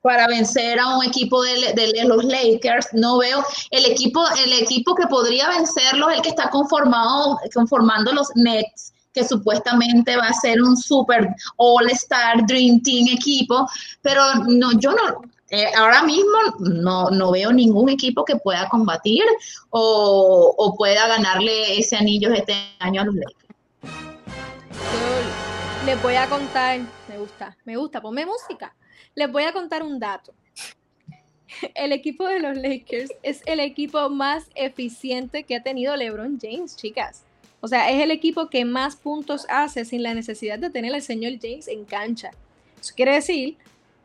[0.00, 2.88] para vencer a un equipo de, de, los Lakers.
[2.92, 8.28] No veo el equipo, el equipo que podría vencerlos, el que está conformado, conformando los
[8.36, 13.68] Nets que supuestamente va a ser un super all-star Dream Team equipo,
[14.00, 15.22] pero no, yo no,
[15.54, 19.22] eh, ahora mismo no, no, veo ningún equipo que pueda combatir
[19.68, 23.36] o, pueda ganarle ese anillo este año a los Lakers.
[25.84, 28.74] les voy a contar, me gusta, me gusta, ponme música.
[29.14, 30.32] Les voy a contar un dato.
[31.74, 36.76] El equipo de los Lakers es el equipo más eficiente que ha tenido LeBron James,
[36.76, 37.24] chicas.
[37.64, 41.00] O sea, es el equipo que más puntos hace sin la necesidad de tener al
[41.00, 42.32] señor James en cancha.
[42.80, 43.56] Eso quiere decir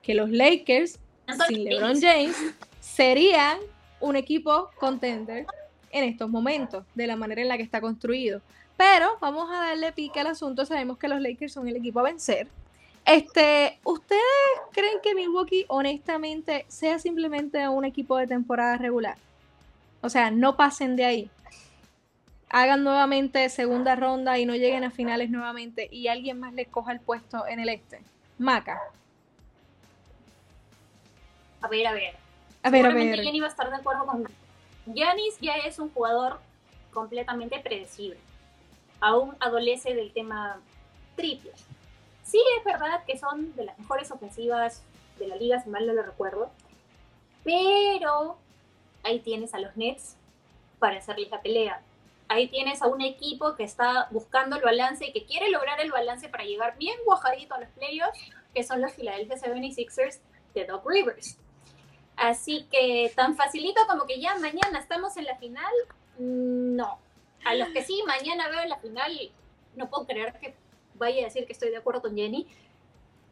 [0.04, 1.00] que los Lakers,
[1.48, 2.38] sin LeBron James,
[2.80, 3.58] serían
[4.00, 5.48] un equipo contender
[5.90, 8.42] en estos momentos, de la manera en la que está construido.
[8.78, 10.64] Pero vamos a darle pique al asunto.
[10.64, 12.48] Sabemos que los Lakers son el equipo a vencer.
[13.06, 14.22] Este, ¿Ustedes
[14.72, 19.18] creen que Milwaukee honestamente sea simplemente un equipo de temporada regular?
[20.02, 21.30] O sea, no pasen de ahí
[22.50, 26.92] hagan nuevamente segunda ronda y no lleguen a finales nuevamente y alguien más les coja
[26.92, 28.02] el puesto en el este.
[28.38, 28.80] Maca.
[31.62, 32.16] A ver, a ver.
[32.64, 33.22] A ver, a ver.
[33.22, 34.28] Jenny va a estar de acuerdo con.
[34.86, 36.40] Giannis ya es un jugador
[36.94, 38.18] completamente predecible.
[39.00, 40.60] Aún adolece del tema
[41.16, 41.52] triple.
[42.24, 44.84] Sí, es verdad que son de las mejores ofensivas
[45.20, 46.50] de la liga, si mal no lo recuerdo.
[47.44, 48.38] Pero
[49.04, 50.16] ahí tienes a los Nets
[50.80, 51.82] para hacerles la pelea
[52.30, 55.92] ahí tienes a un equipo que está buscando el balance y que quiere lograr el
[55.92, 58.20] balance para llegar bien guajadito a los playoffs,
[58.54, 60.20] que son los Philadelphia 76ers
[60.54, 61.38] de Doc Rivers.
[62.16, 65.72] Así que tan facilito como que ya mañana estamos en la final,
[66.18, 67.00] no.
[67.46, 69.12] A los que sí, mañana veo la final,
[69.76, 70.56] no puedo creer que
[70.96, 72.48] vaya a decir que estoy de acuerdo con Jenny.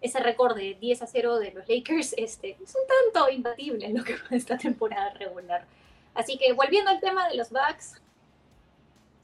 [0.01, 3.97] Ese récord de 10 a 0 de los Lakers este, es un tanto imbatible en
[3.97, 5.65] lo que va esta temporada regular.
[6.13, 7.99] Así que volviendo al tema de los Bucks,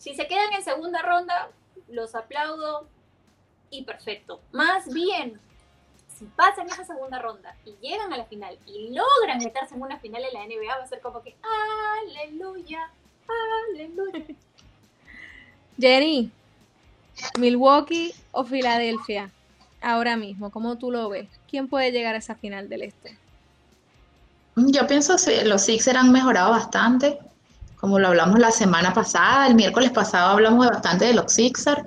[0.02, 1.50] si se quedan en segunda ronda,
[1.88, 2.88] los aplaudo
[3.70, 4.42] y perfecto.
[4.52, 5.40] Más bien,
[6.18, 10.00] si pasan esa segunda ronda y llegan a la final y logran meterse en una
[10.00, 11.36] final en la NBA, va a ser como que
[12.18, 12.90] aleluya,
[13.70, 14.26] aleluya.
[15.80, 16.32] Jenny,
[17.38, 19.30] Milwaukee o Filadelfia,
[19.84, 21.30] ahora mismo, ¿cómo tú lo ves?
[21.48, 23.16] ¿Quién puede llegar a esa final del este?
[24.56, 27.20] Yo pienso que los Sixers han mejorado bastante
[27.82, 31.82] como lo hablamos la semana pasada, el miércoles pasado hablamos bastante de los Sixers,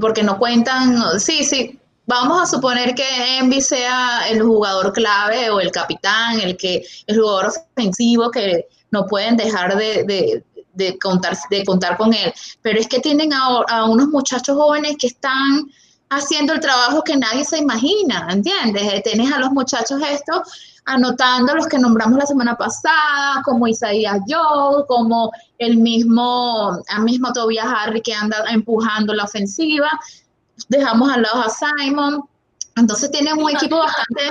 [0.00, 5.60] porque no cuentan, sí, sí, vamos a suponer que Envy sea el jugador clave o
[5.60, 10.44] el capitán, el que el jugador ofensivo que no pueden dejar de,
[11.00, 15.06] contar, de contar con él, pero es que tienen a, a unos muchachos jóvenes que
[15.06, 15.70] están
[16.10, 19.02] haciendo el trabajo que nadie se imagina, ¿entiendes?
[19.04, 24.86] Tienes a los muchachos estos anotando los que nombramos la semana pasada, como Isaías Joe,
[24.88, 29.90] como el mismo, el mismo Tobias Harry que anda empujando la ofensiva.
[30.68, 32.24] Dejamos al lado a Simon.
[32.76, 34.30] Entonces tienen un equipo bastante,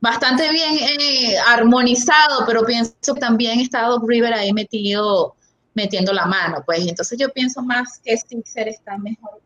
[0.00, 5.34] bastante bien eh, armonizado, pero pienso que también está Doc River ahí metido
[5.74, 6.86] metiendo la mano, pues.
[6.86, 9.40] Entonces yo pienso más que Sixer está mejor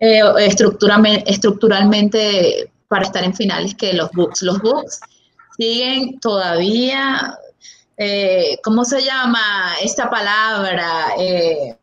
[0.00, 4.42] eh, estructuralmente para estar en finales que los Bucks.
[4.42, 4.98] Los Bucks
[5.56, 7.38] siguen todavía,
[7.96, 11.14] eh, ¿cómo se llama esta palabra?
[11.18, 11.76] Eh,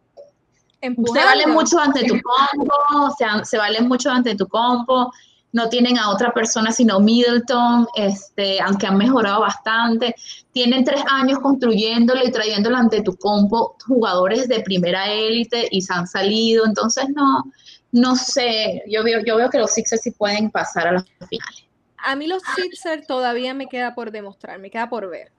[0.82, 5.12] se valen mucho ante tu compo, se, se valen mucho ante tu compo,
[5.54, 10.16] no tienen a otra persona sino Middleton, este, aunque han mejorado bastante.
[10.52, 15.94] Tienen tres años construyéndolo y trayéndolo ante tu compo jugadores de primera élite y se
[15.94, 16.66] han salido.
[16.66, 17.44] Entonces, no,
[17.92, 21.71] no sé, yo veo, yo veo que los Sixers sí pueden pasar a las finales.
[22.04, 25.32] A mí los Sixers todavía me queda por demostrar, me queda por ver.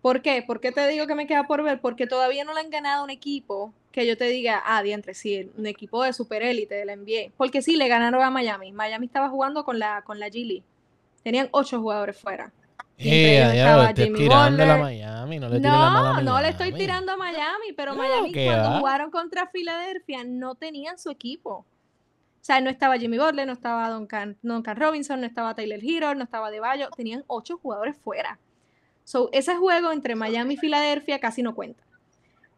[0.00, 0.42] ¿Por qué?
[0.46, 1.80] ¿Por qué te digo que me queda por ver?
[1.80, 5.50] Porque todavía no le han ganado un equipo que yo te diga, ah, diantre, sí,
[5.56, 7.32] un equipo de super élite de la NBA.
[7.36, 8.72] Porque sí, le ganaron a Miami.
[8.72, 10.62] Miami estaba jugando con la, con la G
[11.22, 12.52] Tenían ocho jugadores fuera.
[12.96, 17.94] Eh, estaba tirando a Miami, no le No, no le estoy tirando a Miami, pero
[17.94, 21.64] Miami cuando jugaron contra Filadelfia no tenían su equipo.
[22.40, 26.14] O sea, no estaba Jimmy Butler, no estaba Duncan, Duncan Robinson, no estaba Tyler Hero,
[26.14, 28.38] no estaba De Bayo, tenían ocho jugadores fuera.
[29.04, 31.82] So, ese juego entre Miami y Filadelfia casi no cuenta.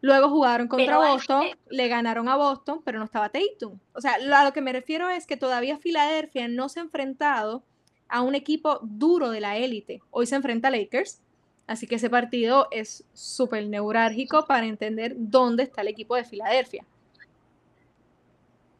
[0.01, 3.77] Luego jugaron contra Boston, le ganaron a Boston, pero no estaba Tatum.
[3.93, 7.63] O sea, a lo que me refiero es que todavía Filadelfia no se ha enfrentado
[8.09, 10.01] a un equipo duro de la élite.
[10.09, 11.21] Hoy se enfrenta a Lakers,
[11.67, 16.83] así que ese partido es súper neurálgico para entender dónde está el equipo de Filadelfia.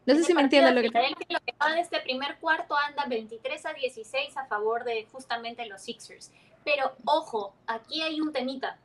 [0.06, 0.88] No sé si me entienden lo que...
[0.88, 5.82] Lo que va este primer cuarto anda 23 a 16 a favor de justamente los
[5.82, 6.32] Sixers.
[6.64, 8.78] Pero ojo, aquí hay un temita.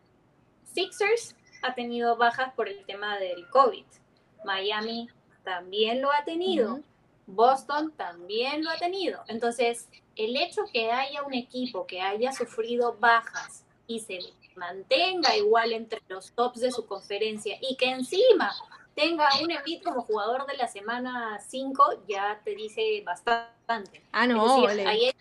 [0.73, 3.85] Sixers ha tenido bajas por el tema del COVID.
[4.45, 5.09] Miami
[5.43, 6.81] también lo ha tenido.
[7.27, 9.25] Boston también lo ha tenido.
[9.29, 14.19] Entonces, el hecho que haya un equipo que haya sufrido bajas y se
[14.55, 18.53] mantenga igual entre los tops de su conferencia y que encima
[18.97, 24.03] tenga un Embiid como jugador de la semana 5, ya te dice bastante.
[24.11, 24.67] Ah, no.
[24.67, 25.13] ahí hay,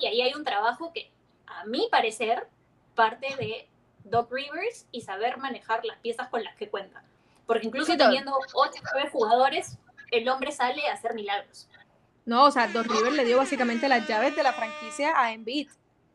[0.00, 1.10] y ahí hay un trabajo que,
[1.46, 2.48] a mi parecer,
[2.94, 3.68] parte de
[4.04, 7.04] Doc Rivers y saber manejar las piezas con las que cuenta.
[7.46, 9.76] Porque incluso teniendo 8 o 9 jugadores,
[10.10, 11.68] el hombre sale a hacer milagros.
[12.24, 15.68] No, o sea, Doc Rivers le dio básicamente las llaves de la franquicia a Embiid.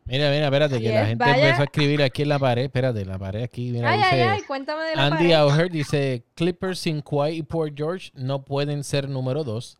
[0.07, 2.65] Mira, mira, espérate, que la gente empezó a escribir aquí en la pared.
[2.65, 3.71] Espérate, la pared aquí.
[3.71, 7.73] Mira, ay, ay, ay, cuéntame de la Andy Auher dice: Clippers sin Kawhi y Port
[7.75, 9.79] George no pueden ser número dos.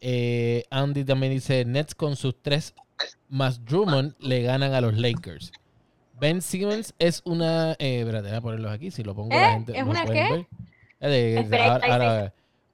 [0.00, 2.74] Eh, Andy también dice: Nets con sus tres
[3.28, 5.50] más Drummond le ganan a los Lakers.
[6.20, 7.72] Ben Simmons es una.
[7.80, 8.92] Eh, espérate, voy a ponerlos aquí.
[8.92, 9.52] Si lo pongo la ¿Eh?
[9.54, 9.76] gente.
[9.76, 10.46] ¿Es una qué?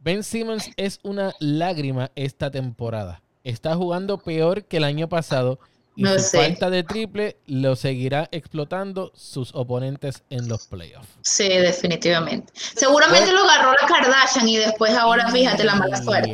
[0.00, 3.22] ben Simmons es una lágrima esta temporada.
[3.44, 5.58] Está jugando peor que el año pasado
[5.96, 11.08] y su falta de triple lo seguirá explotando sus oponentes en los playoffs.
[11.22, 12.52] Sí, definitivamente.
[12.54, 16.32] Seguramente lo agarró la Kardashian y después ahora fíjate la mala suerte.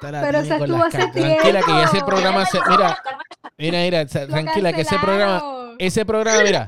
[0.00, 3.02] Pero se estuvo hace Tranquila que ese programa se, mira,
[3.58, 6.66] mira, mira, tranquila que ese programa ese programa, mira.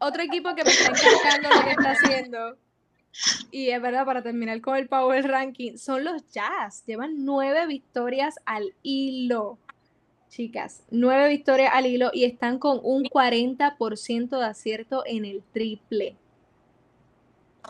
[0.00, 2.56] Otro equipo que me está encantando lo que está haciendo.
[3.50, 6.84] Y es verdad, para terminar con el Power Ranking, son los Jazz.
[6.86, 9.58] Llevan nueve victorias al hilo.
[10.30, 16.16] Chicas, nueve victorias al hilo y están con un 40% de acierto en el triple.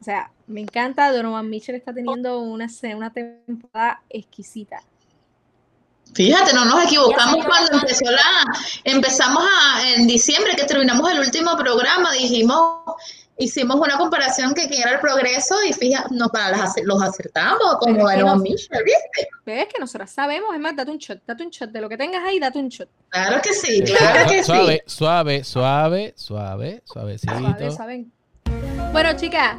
[0.01, 1.13] O sea, me encanta.
[1.13, 4.83] Donovan Mitchell está teniendo una, una temporada exquisita.
[6.15, 8.45] Fíjate, no nos equivocamos cuando empezó la,
[8.85, 9.45] empezamos
[9.97, 12.83] en diciembre que terminamos el último programa, dijimos,
[13.45, 17.77] hicimos una comparación que quién era el progreso y fíjate, no, para las, los acertamos,
[17.81, 19.29] como ganó Michelle, ¿viste?
[19.45, 21.97] Ves que nosotros sabemos, es más, date un shot, date un shot, de lo que
[21.97, 22.89] tengas ahí, date un shot.
[23.09, 24.97] Claro que sí, claro que suave, sí.
[24.97, 27.35] Suave, suave, suave, suavecito.
[27.35, 28.13] Suave, saben.
[28.93, 29.59] Bueno, chicas,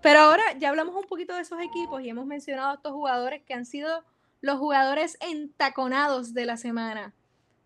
[0.00, 3.42] pero ahora ya hablamos un poquito de esos equipos y hemos mencionado a estos jugadores
[3.46, 4.04] que han sido
[4.40, 7.14] los jugadores entaconados de la semana.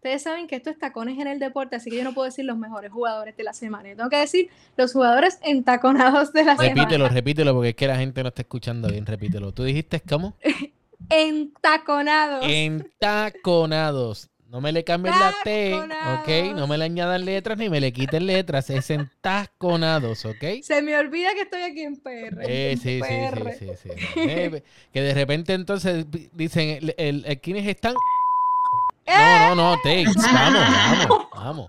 [0.03, 2.45] Ustedes saben que esto es tacones en el deporte, así que yo no puedo decir
[2.45, 3.91] los mejores jugadores de la semana.
[3.95, 6.75] tengo que decir los jugadores entaconados de la semana.
[6.75, 9.07] Repítelo, repítelo, porque es que la gente no está escuchando bien.
[9.07, 9.53] Repítelo.
[9.53, 10.35] ¿Tú dijiste cómo?
[11.09, 12.45] entaconados.
[12.49, 14.29] Entaconados.
[14.49, 16.57] No me le cambien la T, ¿ok?
[16.57, 18.71] No me le añadan letras ni me le quiten letras.
[18.71, 20.63] Es entasconados, ¿ok?
[20.65, 22.43] Se me olvida que estoy aquí en PR.
[22.43, 23.15] Eh, sí, sí,
[23.57, 27.95] sí, sí, eh, que de repente entonces dicen, el, el, ¿quiénes están?
[29.19, 30.13] No, no, no, takes.
[30.17, 31.69] Vamos, vamos, vamos.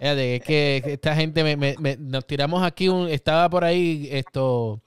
[0.00, 4.80] Es que esta gente me, me, nos tiramos aquí un, estaba por ahí esto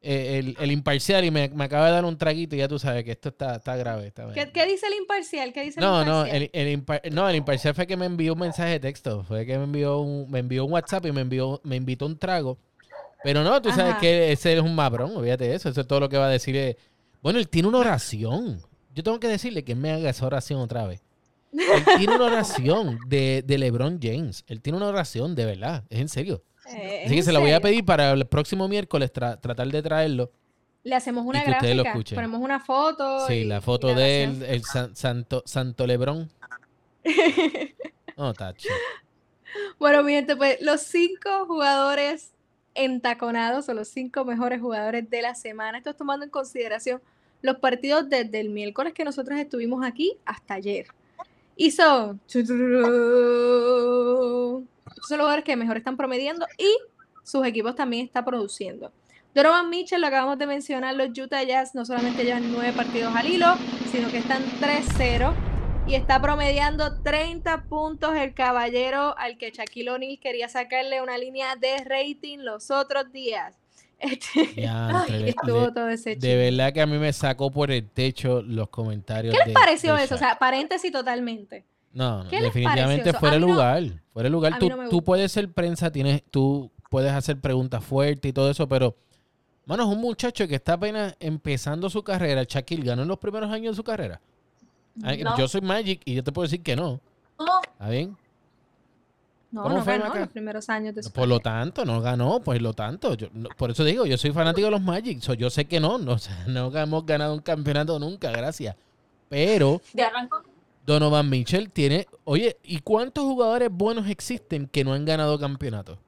[0.00, 3.12] eh, el, imparcial y me, acaba de dar un traguito y ya tú sabes que
[3.12, 4.12] esto está, está grave.
[4.32, 5.52] ¿Qué, dice el imparcial?
[5.52, 6.50] ¿Qué dice el no, imparcial?
[6.52, 9.24] no, el, no, el imparcial fue que me envió un mensaje de texto.
[9.24, 12.16] Fue que me envió un, me envió un WhatsApp y me envió, me invitó un
[12.16, 12.58] trago.
[13.24, 15.68] Pero no, tú sabes que ese es un mabrón, olvídate de eso.
[15.68, 16.76] Eso es todo lo que va a decir.
[17.20, 18.60] Bueno, él tiene una oración.
[18.94, 21.02] Yo tengo que decirle que me haga esa oración otra vez.
[21.52, 24.44] Él tiene una oración de, de LeBron James.
[24.46, 25.84] Él tiene una oración, de verdad.
[25.88, 26.42] Es en serio.
[26.76, 30.30] Eh, Así que se la voy a pedir para el próximo miércoles tratar de traerlo.
[30.84, 33.26] Le hacemos una gráfica, ponemos una foto.
[33.26, 36.30] Sí, la foto del el santo, santo Lebrón.
[38.16, 38.68] oh, tacho.
[39.78, 42.32] Bueno, mi gente, pues los cinco jugadores
[42.74, 45.78] entaconados o los cinco mejores jugadores de la semana.
[45.78, 47.00] Esto es tomando en consideración
[47.40, 50.88] los partidos desde el miércoles que nosotros estuvimos aquí hasta ayer.
[51.58, 52.20] Y son
[55.08, 56.70] son los jugadores que mejor están promediando y
[57.24, 58.92] sus equipos también están produciendo.
[59.34, 63.26] Donovan Mitchell, lo acabamos de mencionar, los Utah Jazz no solamente llevan nueve partidos al
[63.28, 63.56] hilo,
[63.90, 65.34] sino que están 3-0
[65.86, 71.56] y está promediando 30 puntos el caballero al que Shaquille O'Neal quería sacarle una línea
[71.56, 73.57] de rating los otros días.
[75.08, 78.68] Este, estuvo todo ese De verdad que a mí me sacó por el techo los
[78.68, 79.34] comentarios.
[79.36, 80.14] ¿Qué les pareció eso?
[80.14, 81.64] O sea, paréntesis totalmente.
[81.92, 83.82] No, definitivamente fuera el lugar.
[84.12, 84.58] fuera el lugar.
[84.90, 88.96] Tú, puedes ser prensa, tienes, tú puedes hacer preguntas fuertes y todo eso, pero,
[89.66, 92.44] mano, es un muchacho que está apenas empezando su carrera.
[92.46, 94.20] Shaquille ganó en los primeros años de su carrera.
[95.36, 97.00] Yo soy Magic y yo te puedo decir que no.
[97.72, 98.16] ¿Está bien?
[99.50, 102.74] No, no ganó los primeros años de su Por lo tanto, no ganó, por lo
[102.74, 103.14] tanto.
[103.14, 105.20] Yo, por eso digo, yo soy fanático de los Magic.
[105.36, 108.76] yo sé que no, no, no hemos ganado un campeonato nunca, gracias.
[109.28, 109.80] Pero...
[109.92, 110.42] De arranco
[110.88, 112.06] Donovan Mitchell tiene.
[112.24, 115.98] Oye, ¿y cuántos jugadores buenos existen que no han ganado campeonato?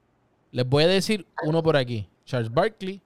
[0.53, 3.03] Les voy a decir uno por aquí: Charles Barkley.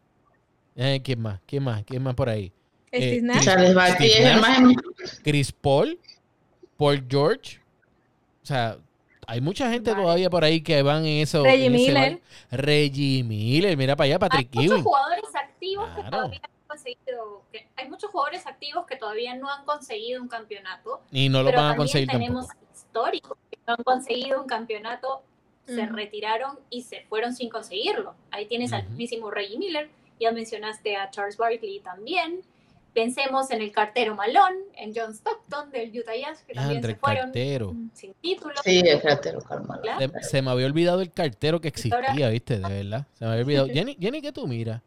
[0.77, 1.41] Eh, ¿Quién más?
[1.47, 1.83] ¿Quién más?
[1.83, 2.53] ¿Quién más por ahí?
[2.93, 4.61] Eh, Charles Barkley es el más.
[5.25, 5.99] Chris Paul,
[6.77, 7.59] Paul George.
[8.45, 8.79] O sea,
[9.27, 11.43] hay mucha gente todavía por ahí que van en eso.
[11.43, 12.21] Reggie Miller.
[12.51, 16.41] Reggie Miller, mira para allá, Patrick Hay muchos jugadores activos que todavía
[16.75, 21.01] conseguido, que hay muchos jugadores activos que todavía no han conseguido un campeonato.
[21.11, 25.23] Y no lo van a conseguir tenemos históricos que no han conseguido un campeonato,
[25.67, 28.15] se retiraron y se fueron sin conseguirlo.
[28.31, 29.89] Ahí tienes al mismísimo Reggie Miller,
[30.21, 32.43] ya mencionaste a Charles Barkley también.
[32.95, 37.33] Pensemos en el cartero Malone, en John Stockton del Utah Jazz, que también se fueron
[37.93, 38.55] sin título.
[38.63, 39.41] Sí, el cartero
[40.23, 42.61] Se, me había olvidado el cartero que existía, ¿viste?
[42.61, 43.07] De verdad.
[43.15, 43.67] Se me había olvidado.
[43.67, 44.81] Jenny, Jenny ¿qué tú miras?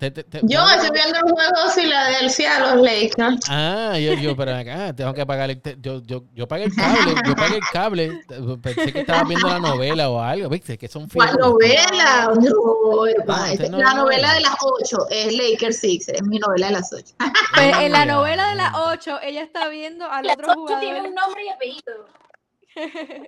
[0.00, 3.40] Yo estoy viendo el juego Filadelfia los Lakers.
[3.48, 7.14] Ah, yo, yo, pero acá tengo que pagar el, yo, yo, yo pagué el cable,
[7.26, 8.20] yo pagué el cable.
[8.62, 12.30] Pensé que estaba viendo la novela o algo, viste, que son ¿La novela?
[12.40, 17.14] No, la novela de las 8 es Lakers Six, es mi novela de las 8.
[17.54, 20.80] Pues en la novela de las 8 ella está viendo al otro jugador.
[20.80, 22.06] tiene un nombre y apellido.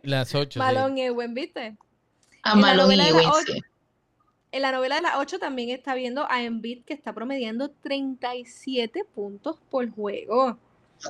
[0.03, 0.59] Las 8.
[0.59, 1.77] Malón y buen ¿viste?
[2.43, 3.63] A Malón y Ewen, sí.
[4.51, 9.05] En la novela de las 8 también está viendo a Embiid que está promediando 37
[9.15, 10.59] puntos por juego.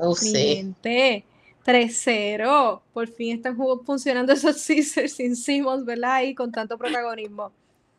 [0.01, 0.74] Oh, sí.
[0.82, 2.80] 3-0.
[2.93, 6.22] Por fin están funcionando esos Caesars sin Simmons, ¿verdad?
[6.22, 7.53] Y con tanto protagonismo.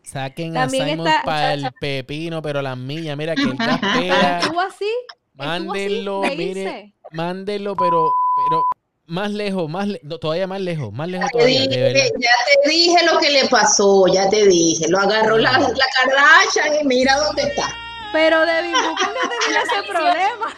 [0.03, 4.39] Saquen a Simons para el pepino, pero las millas, mira que espera.
[4.39, 4.89] ¿Estuvo así?
[5.35, 8.09] Mándenlo, mire, mándenlo, pero,
[8.49, 8.63] pero
[9.09, 9.87] más lejos, más
[10.21, 11.65] todavía más lejos, más lejos todavía.
[11.65, 14.87] ya te dije lo que le pasó, ya te dije.
[14.87, 15.69] Lo agarró la, la
[16.81, 17.75] y mira dónde está.
[18.11, 20.55] Pero Devin Booker no tenía ese problema.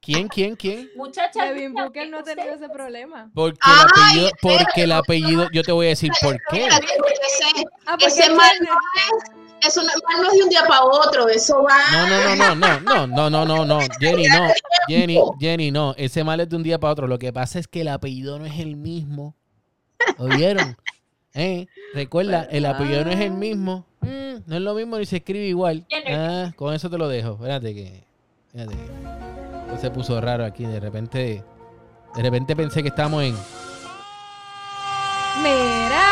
[0.00, 0.90] ¿Quién, quién, quién?
[0.96, 1.44] Muchacha.
[1.46, 3.30] Devin Booker no tenía ese problema.
[3.34, 6.68] Porque el apellido, porque el apellido, yo te voy a decir por qué.
[7.86, 8.52] Ah, ese mal
[9.66, 11.78] eso no, es de un día para otro, eso va.
[11.92, 14.48] No, no, no, no, no, no, no, no, no, Jenny, no,
[14.88, 17.06] Jenny, Jenny, no, ese mal es de un día para otro.
[17.06, 19.34] Lo que pasa es que el apellido no es el mismo.
[20.18, 20.76] ¿Oyeron?
[21.34, 21.66] ¿Eh?
[21.94, 23.86] Recuerda, el apellido no es el mismo.
[24.00, 25.86] Mm, no es lo mismo ni se escribe igual.
[26.08, 27.32] Ah, con eso te lo dejo.
[27.32, 28.04] Espérate que.
[28.48, 29.78] Espérate que.
[29.80, 30.64] Se puso raro aquí.
[30.64, 31.42] De repente.
[32.14, 33.36] De repente pensé que estábamos en.
[35.42, 36.04] Mira.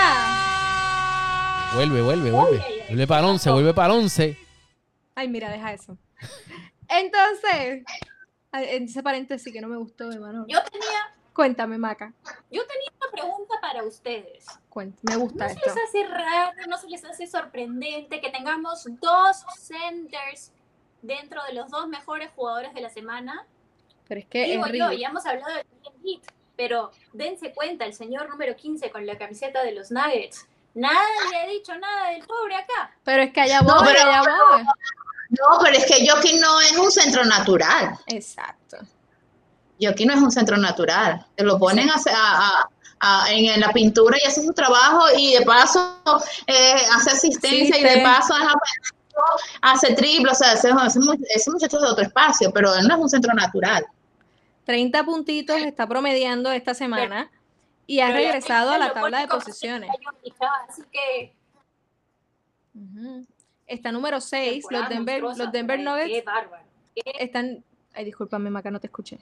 [1.74, 2.71] Vuelve, vuelve, vuelve.
[2.92, 4.38] Vuelve para el 11, vuelve para el 11.
[5.14, 5.96] Ay, mira, deja eso.
[6.88, 7.84] Entonces,
[8.52, 10.44] en ese paréntesis que no me gustó, hermano.
[10.46, 11.14] Yo tenía.
[11.32, 12.12] Cuéntame, Maca.
[12.50, 14.44] Yo tenía una pregunta para ustedes.
[14.68, 18.84] Cuéntame, me gusta ¿No se les hace raro, no se les hace sorprendente que tengamos
[19.00, 20.52] dos centers
[21.00, 23.46] dentro de los dos mejores jugadores de la semana?
[24.06, 24.44] Pero es que.
[24.44, 25.64] Digo yo, ya hemos hablado de
[26.04, 26.24] Hit,
[26.56, 31.46] pero dense cuenta, el señor número 15 con la camiseta de los Nuggets Nadie ha
[31.48, 32.90] dicho nada del pobre acá.
[33.04, 34.62] Pero es que allá voy, no, pero, allá voy.
[35.30, 37.98] No, pero es que Jockey no es un centro natural.
[38.06, 38.78] Exacto.
[39.80, 41.24] Jockey no es un centro natural.
[41.34, 42.68] Te lo ponen a,
[43.30, 46.00] en, la pintura y hace su trabajo y de paso
[46.46, 48.34] eh, hace asistencia y de paso
[49.60, 50.70] hace triple, o sea, ese,
[51.34, 53.84] ese, muchacho es de otro espacio, pero él no es un centro natural.
[54.64, 57.30] 30 puntitos está promediando esta semana
[57.86, 59.90] y ha regresado a la tabla de posiciones.
[60.68, 61.34] Así que...
[63.66, 66.24] Está número 6, los Denver, los Denver Nuggets
[66.94, 67.64] están...
[67.94, 69.18] Ay, discúlpame, Maca, no te escuché.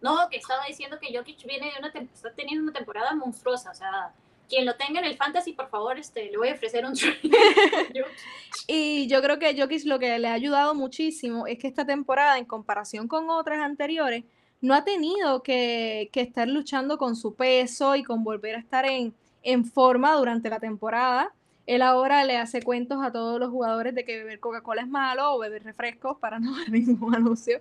[0.00, 3.74] No, que estaba diciendo que Jokic viene de una está teniendo una temporada monstruosa, o
[3.74, 4.12] sea,
[4.48, 6.94] quien lo tenga en el fantasy, por favor, este, le voy a ofrecer un
[8.66, 12.36] Y yo creo que Jokic lo que le ha ayudado muchísimo es que esta temporada,
[12.38, 14.24] en comparación con otras anteriores,
[14.62, 19.12] no ha tenido que, estar luchando con su peso y con volver a estar en,
[19.42, 21.34] en forma durante la temporada.
[21.66, 25.34] Él ahora le hace cuentos a todos los jugadores de que beber Coca-Cola es malo
[25.34, 27.60] o beber refrescos para no ver ningún anuncio.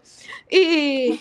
[0.49, 1.20] Y,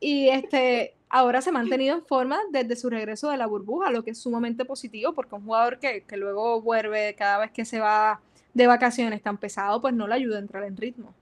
[0.00, 4.04] y este, ahora se ha mantenido en forma desde su regreso de la burbuja, lo
[4.04, 8.20] que es sumamente positivo porque un jugador que, luego vuelve cada vez que se va
[8.54, 11.12] de vacaciones tan pesado, pues no le ayuda a entrar en ritmo.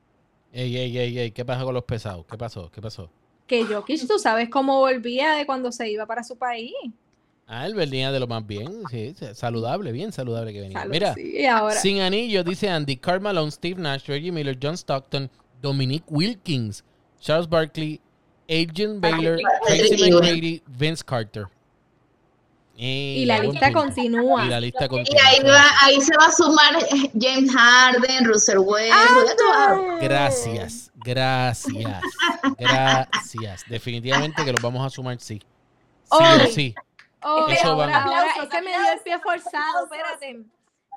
[0.53, 2.27] Ey, ey, ey, ey, ¿qué pasa con los pesados?
[2.27, 2.71] ¿Qué pasó?
[2.71, 3.11] ¿Qué pasó?
[3.47, 6.72] Que Jokic, tú sabes cómo volvía de cuando se iba para su país.
[7.47, 10.86] Ah, él venía de lo más bien, sí, saludable, bien saludable que venía.
[10.86, 11.14] Mira,
[11.53, 11.74] ahora.
[11.74, 15.30] sin anillo, dice Andy, Carl Malone, Steve Nash, Reggie Miller, John Stockton,
[15.61, 16.82] Dominique Wilkins,
[17.20, 18.01] Charles Barkley,
[18.49, 21.49] Agent Baylor, Tracy McGrady, Vince Carter.
[22.77, 24.45] Y la lista continúa.
[24.45, 25.20] Y la lista continúa.
[25.22, 26.75] Y ahí, va, ahí se va a sumar
[27.18, 29.41] James Harden, Russell Westbrook.
[29.55, 32.03] Ah, gracias, gracias,
[32.59, 33.64] gracias.
[33.68, 35.39] Definitivamente que los vamos a sumar, sí.
[35.39, 35.45] Sí
[36.11, 36.75] o sí.
[37.22, 40.45] Oh, Eso ahora, ahora es que me dio el pie forzado, espérate.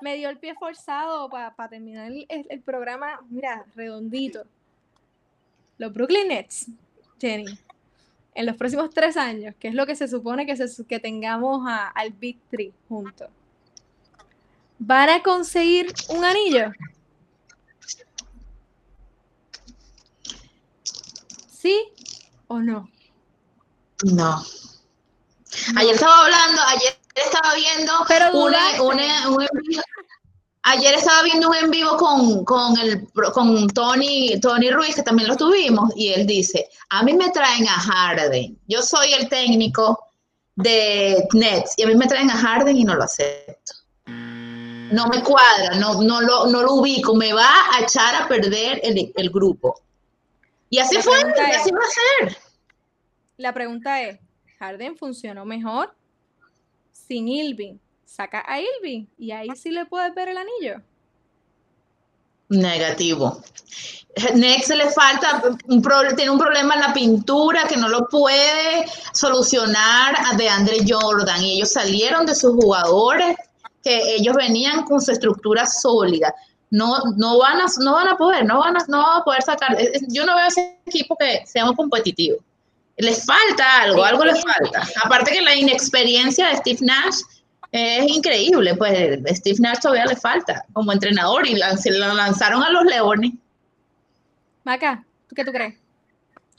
[0.02, 4.44] Me dio el pie forzado para terminar el, el programa, mira, redondito.
[5.78, 6.66] Los Brooklyn Nets
[7.20, 7.58] Jenny,
[8.38, 11.68] en los próximos tres años, que es lo que se supone que, se, que tengamos
[11.92, 13.28] al Big Three juntos,
[14.78, 16.70] ¿van a conseguir un anillo?
[21.50, 21.88] ¿Sí
[22.46, 22.88] o no?
[24.04, 24.44] No.
[25.74, 29.48] Ayer estaba hablando, ayer estaba viendo Pero una, una, un
[30.70, 35.26] Ayer estaba viendo un en vivo con, con, el, con Tony, Tony Ruiz, que también
[35.26, 39.98] lo tuvimos, y él dice, a mí me traen a Harden, yo soy el técnico
[40.56, 43.72] de Nets, y a mí me traen a Harden y no lo acepto.
[44.06, 48.78] No me cuadra, no, no, lo, no lo ubico, me va a echar a perder
[48.82, 49.80] el, el grupo.
[50.68, 52.36] Y así fue, y así va a ser.
[53.38, 54.18] La pregunta es,
[54.58, 55.94] ¿Harden funcionó mejor
[56.92, 57.80] sin Ilving?
[58.08, 60.80] Saca a Ilving y ahí sí le puedes ver el anillo.
[62.48, 63.42] Negativo.
[64.34, 65.82] Next le falta, un
[66.16, 71.56] tiene un problema en la pintura que no lo puede solucionar de Andre Jordan y
[71.56, 73.36] ellos salieron de sus jugadores
[73.84, 76.34] que ellos venían con su estructura sólida.
[76.70, 79.42] No, no van a, no van a poder, no van a, no van a poder
[79.42, 79.76] sacar.
[80.08, 82.38] Yo no veo ese equipo que sea muy competitivo.
[82.96, 84.82] Les falta algo, algo les falta.
[85.04, 87.20] Aparte que la inexperiencia de Steve Nash
[87.72, 92.70] es increíble, pues Steve Nash todavía le falta como entrenador y se lo lanzaron a
[92.70, 93.32] los Leones.
[94.64, 95.74] Maca, ¿tú qué tú crees?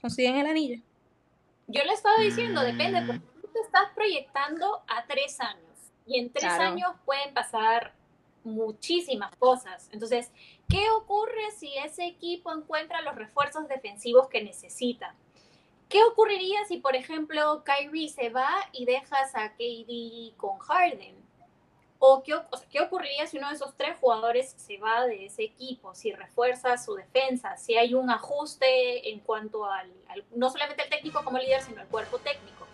[0.02, 0.82] ¿Consiguen el anillo?
[1.68, 5.70] Yo le estaba diciendo, depende, porque tú te estás proyectando a tres años
[6.06, 7.94] y en tres años pueden pasar
[8.44, 9.90] muchísimas cosas.
[9.92, 10.32] Entonces,
[10.68, 15.14] ¿qué ocurre si ese equipo encuentra los refuerzos defensivos que necesita?
[15.90, 21.16] ¿Qué ocurriría si, por ejemplo, Kyrie se va y dejas a KD con Harden?
[21.98, 25.96] ¿O qué, qué, ocurriría si uno de esos tres jugadores se va de ese equipo?
[25.96, 29.92] Si refuerza su defensa, si hay un ajuste en cuanto al,
[30.36, 32.68] no solamente el técnico como líder, sino el cuerpo técnico.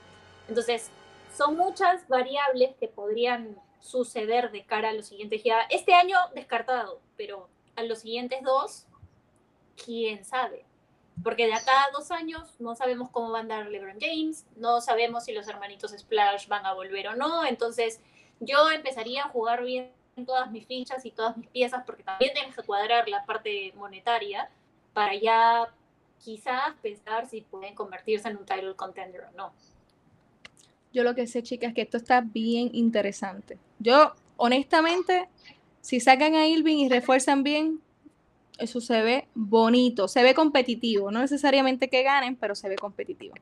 [0.50, 0.92] Entonces,
[1.34, 5.42] son muchas variables que podrían suceder de cara a los siguientes.
[5.42, 7.48] Ya este año descartado, pero
[7.78, 8.88] a los siguientes dos,
[9.78, 10.65] quién sabe
[11.24, 14.82] porque de acá a dos años no sabemos cómo va a andar LeBron James, no
[14.82, 18.00] sabemos si los hermanitos Splash van a volver o no, entonces
[18.40, 19.92] yo empezaría a jugar bien
[20.26, 24.50] todas mis fichas y todas mis piezas, porque también tienes que cuadrar la parte monetaria
[24.94, 25.68] para ya
[26.24, 29.54] quizás pensar si pueden convertirse en un title contender o no.
[30.94, 33.58] Yo lo que sé, chicas, que esto está bien interesante.
[33.80, 35.28] Yo, honestamente,
[35.82, 37.82] si sacan a Irving y refuerzan bien,
[38.60, 43.36] eso se ve bonito, se ve competitivo, no necesariamente que ganen, pero se ve competitivo.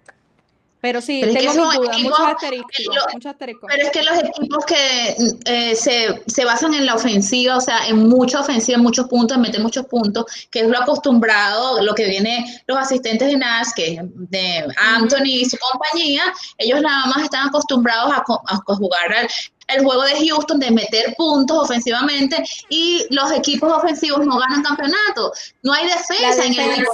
[0.84, 6.22] Pero sí, tengo mis dudas, muchos asteriscos, Pero es que los equipos que eh, se,
[6.28, 9.62] se, basan en la ofensiva, o sea, en mucha ofensiva, en muchos puntos, en meter
[9.62, 14.68] muchos puntos, que es lo acostumbrado, lo que viene los asistentes de Nash, que de
[14.76, 16.24] Anthony y su compañía,
[16.58, 19.30] ellos nada más están acostumbrados a, a jugar
[19.68, 25.32] el juego de Houston de meter puntos ofensivamente y los equipos ofensivos no ganan campeonato.
[25.62, 26.92] No hay defensa, en el equipo.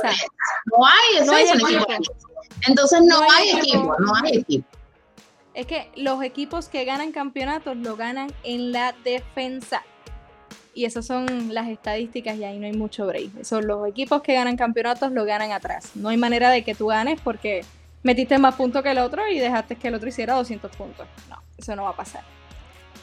[0.65, 2.13] No hay defensa en el equipo.
[2.67, 4.67] Entonces no, hay, equipo, no hay equipo.
[5.53, 9.84] Es que los equipos que ganan campeonatos lo ganan en la defensa.
[10.74, 13.43] Y esas son las estadísticas y ahí no hay mucho break.
[13.43, 15.91] Son los equipos que ganan campeonatos lo ganan atrás.
[15.95, 17.65] No hay manera de que tú ganes porque
[18.03, 21.07] metiste más puntos que el otro y dejaste que el otro hiciera 200 puntos.
[21.30, 22.39] No, eso no va a pasar.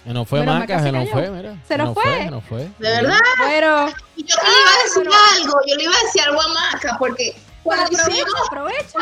[0.06, 1.56] Se nos fue Maca, se, nos fue, mira.
[1.66, 2.04] Se nos fue.
[2.04, 2.60] Se nos fue.
[2.78, 3.18] ¿De verdad?
[3.38, 3.88] Pero...
[3.88, 7.34] Yo le iba a decir algo, yo le iba a decir algo a Maca porque
[7.64, 8.92] cuando aprovecha, aprovecha.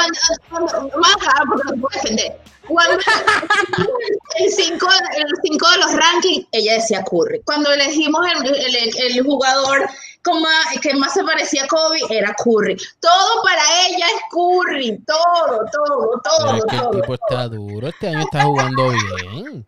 [0.49, 2.41] Cuando, cuando, Maca, porque no puedo defender.
[2.67, 2.95] Cuando
[4.39, 7.43] el 5 el cinco de los rankings, ella decía Curry.
[7.45, 9.87] Cuando elegimos el, el, el jugador
[10.23, 12.79] con más, que más se parecía a Kobe era Curry.
[13.01, 14.99] Todo para ella es Curry.
[15.07, 16.53] Todo, todo, todo.
[16.53, 17.89] Pero todo, el tipo está duro.
[17.89, 19.67] Este año está jugando bien.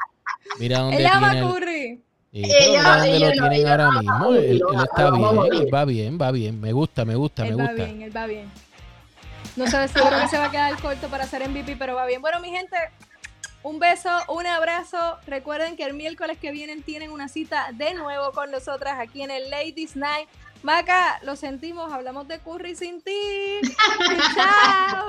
[0.58, 2.02] Mira dónde Ella tiene va Curry.
[2.32, 4.34] ella, dónde lo tienen ahora mismo.
[4.34, 6.60] Él, está bien, él va bien, va bien.
[6.60, 7.70] Me gusta, me gusta, me gusta.
[7.70, 8.50] Él va bien, él va bien.
[9.56, 12.20] No sé, seguro que se va a quedar corto para hacer MVP, pero va bien.
[12.20, 12.76] Bueno, mi gente,
[13.62, 15.16] un beso, un abrazo.
[15.26, 19.30] Recuerden que el miércoles que vienen tienen una cita de nuevo con nosotras aquí en
[19.30, 20.28] el Ladies Night.
[20.62, 23.60] Maca, lo sentimos, hablamos de Curry sin ti.
[24.34, 25.06] Chao.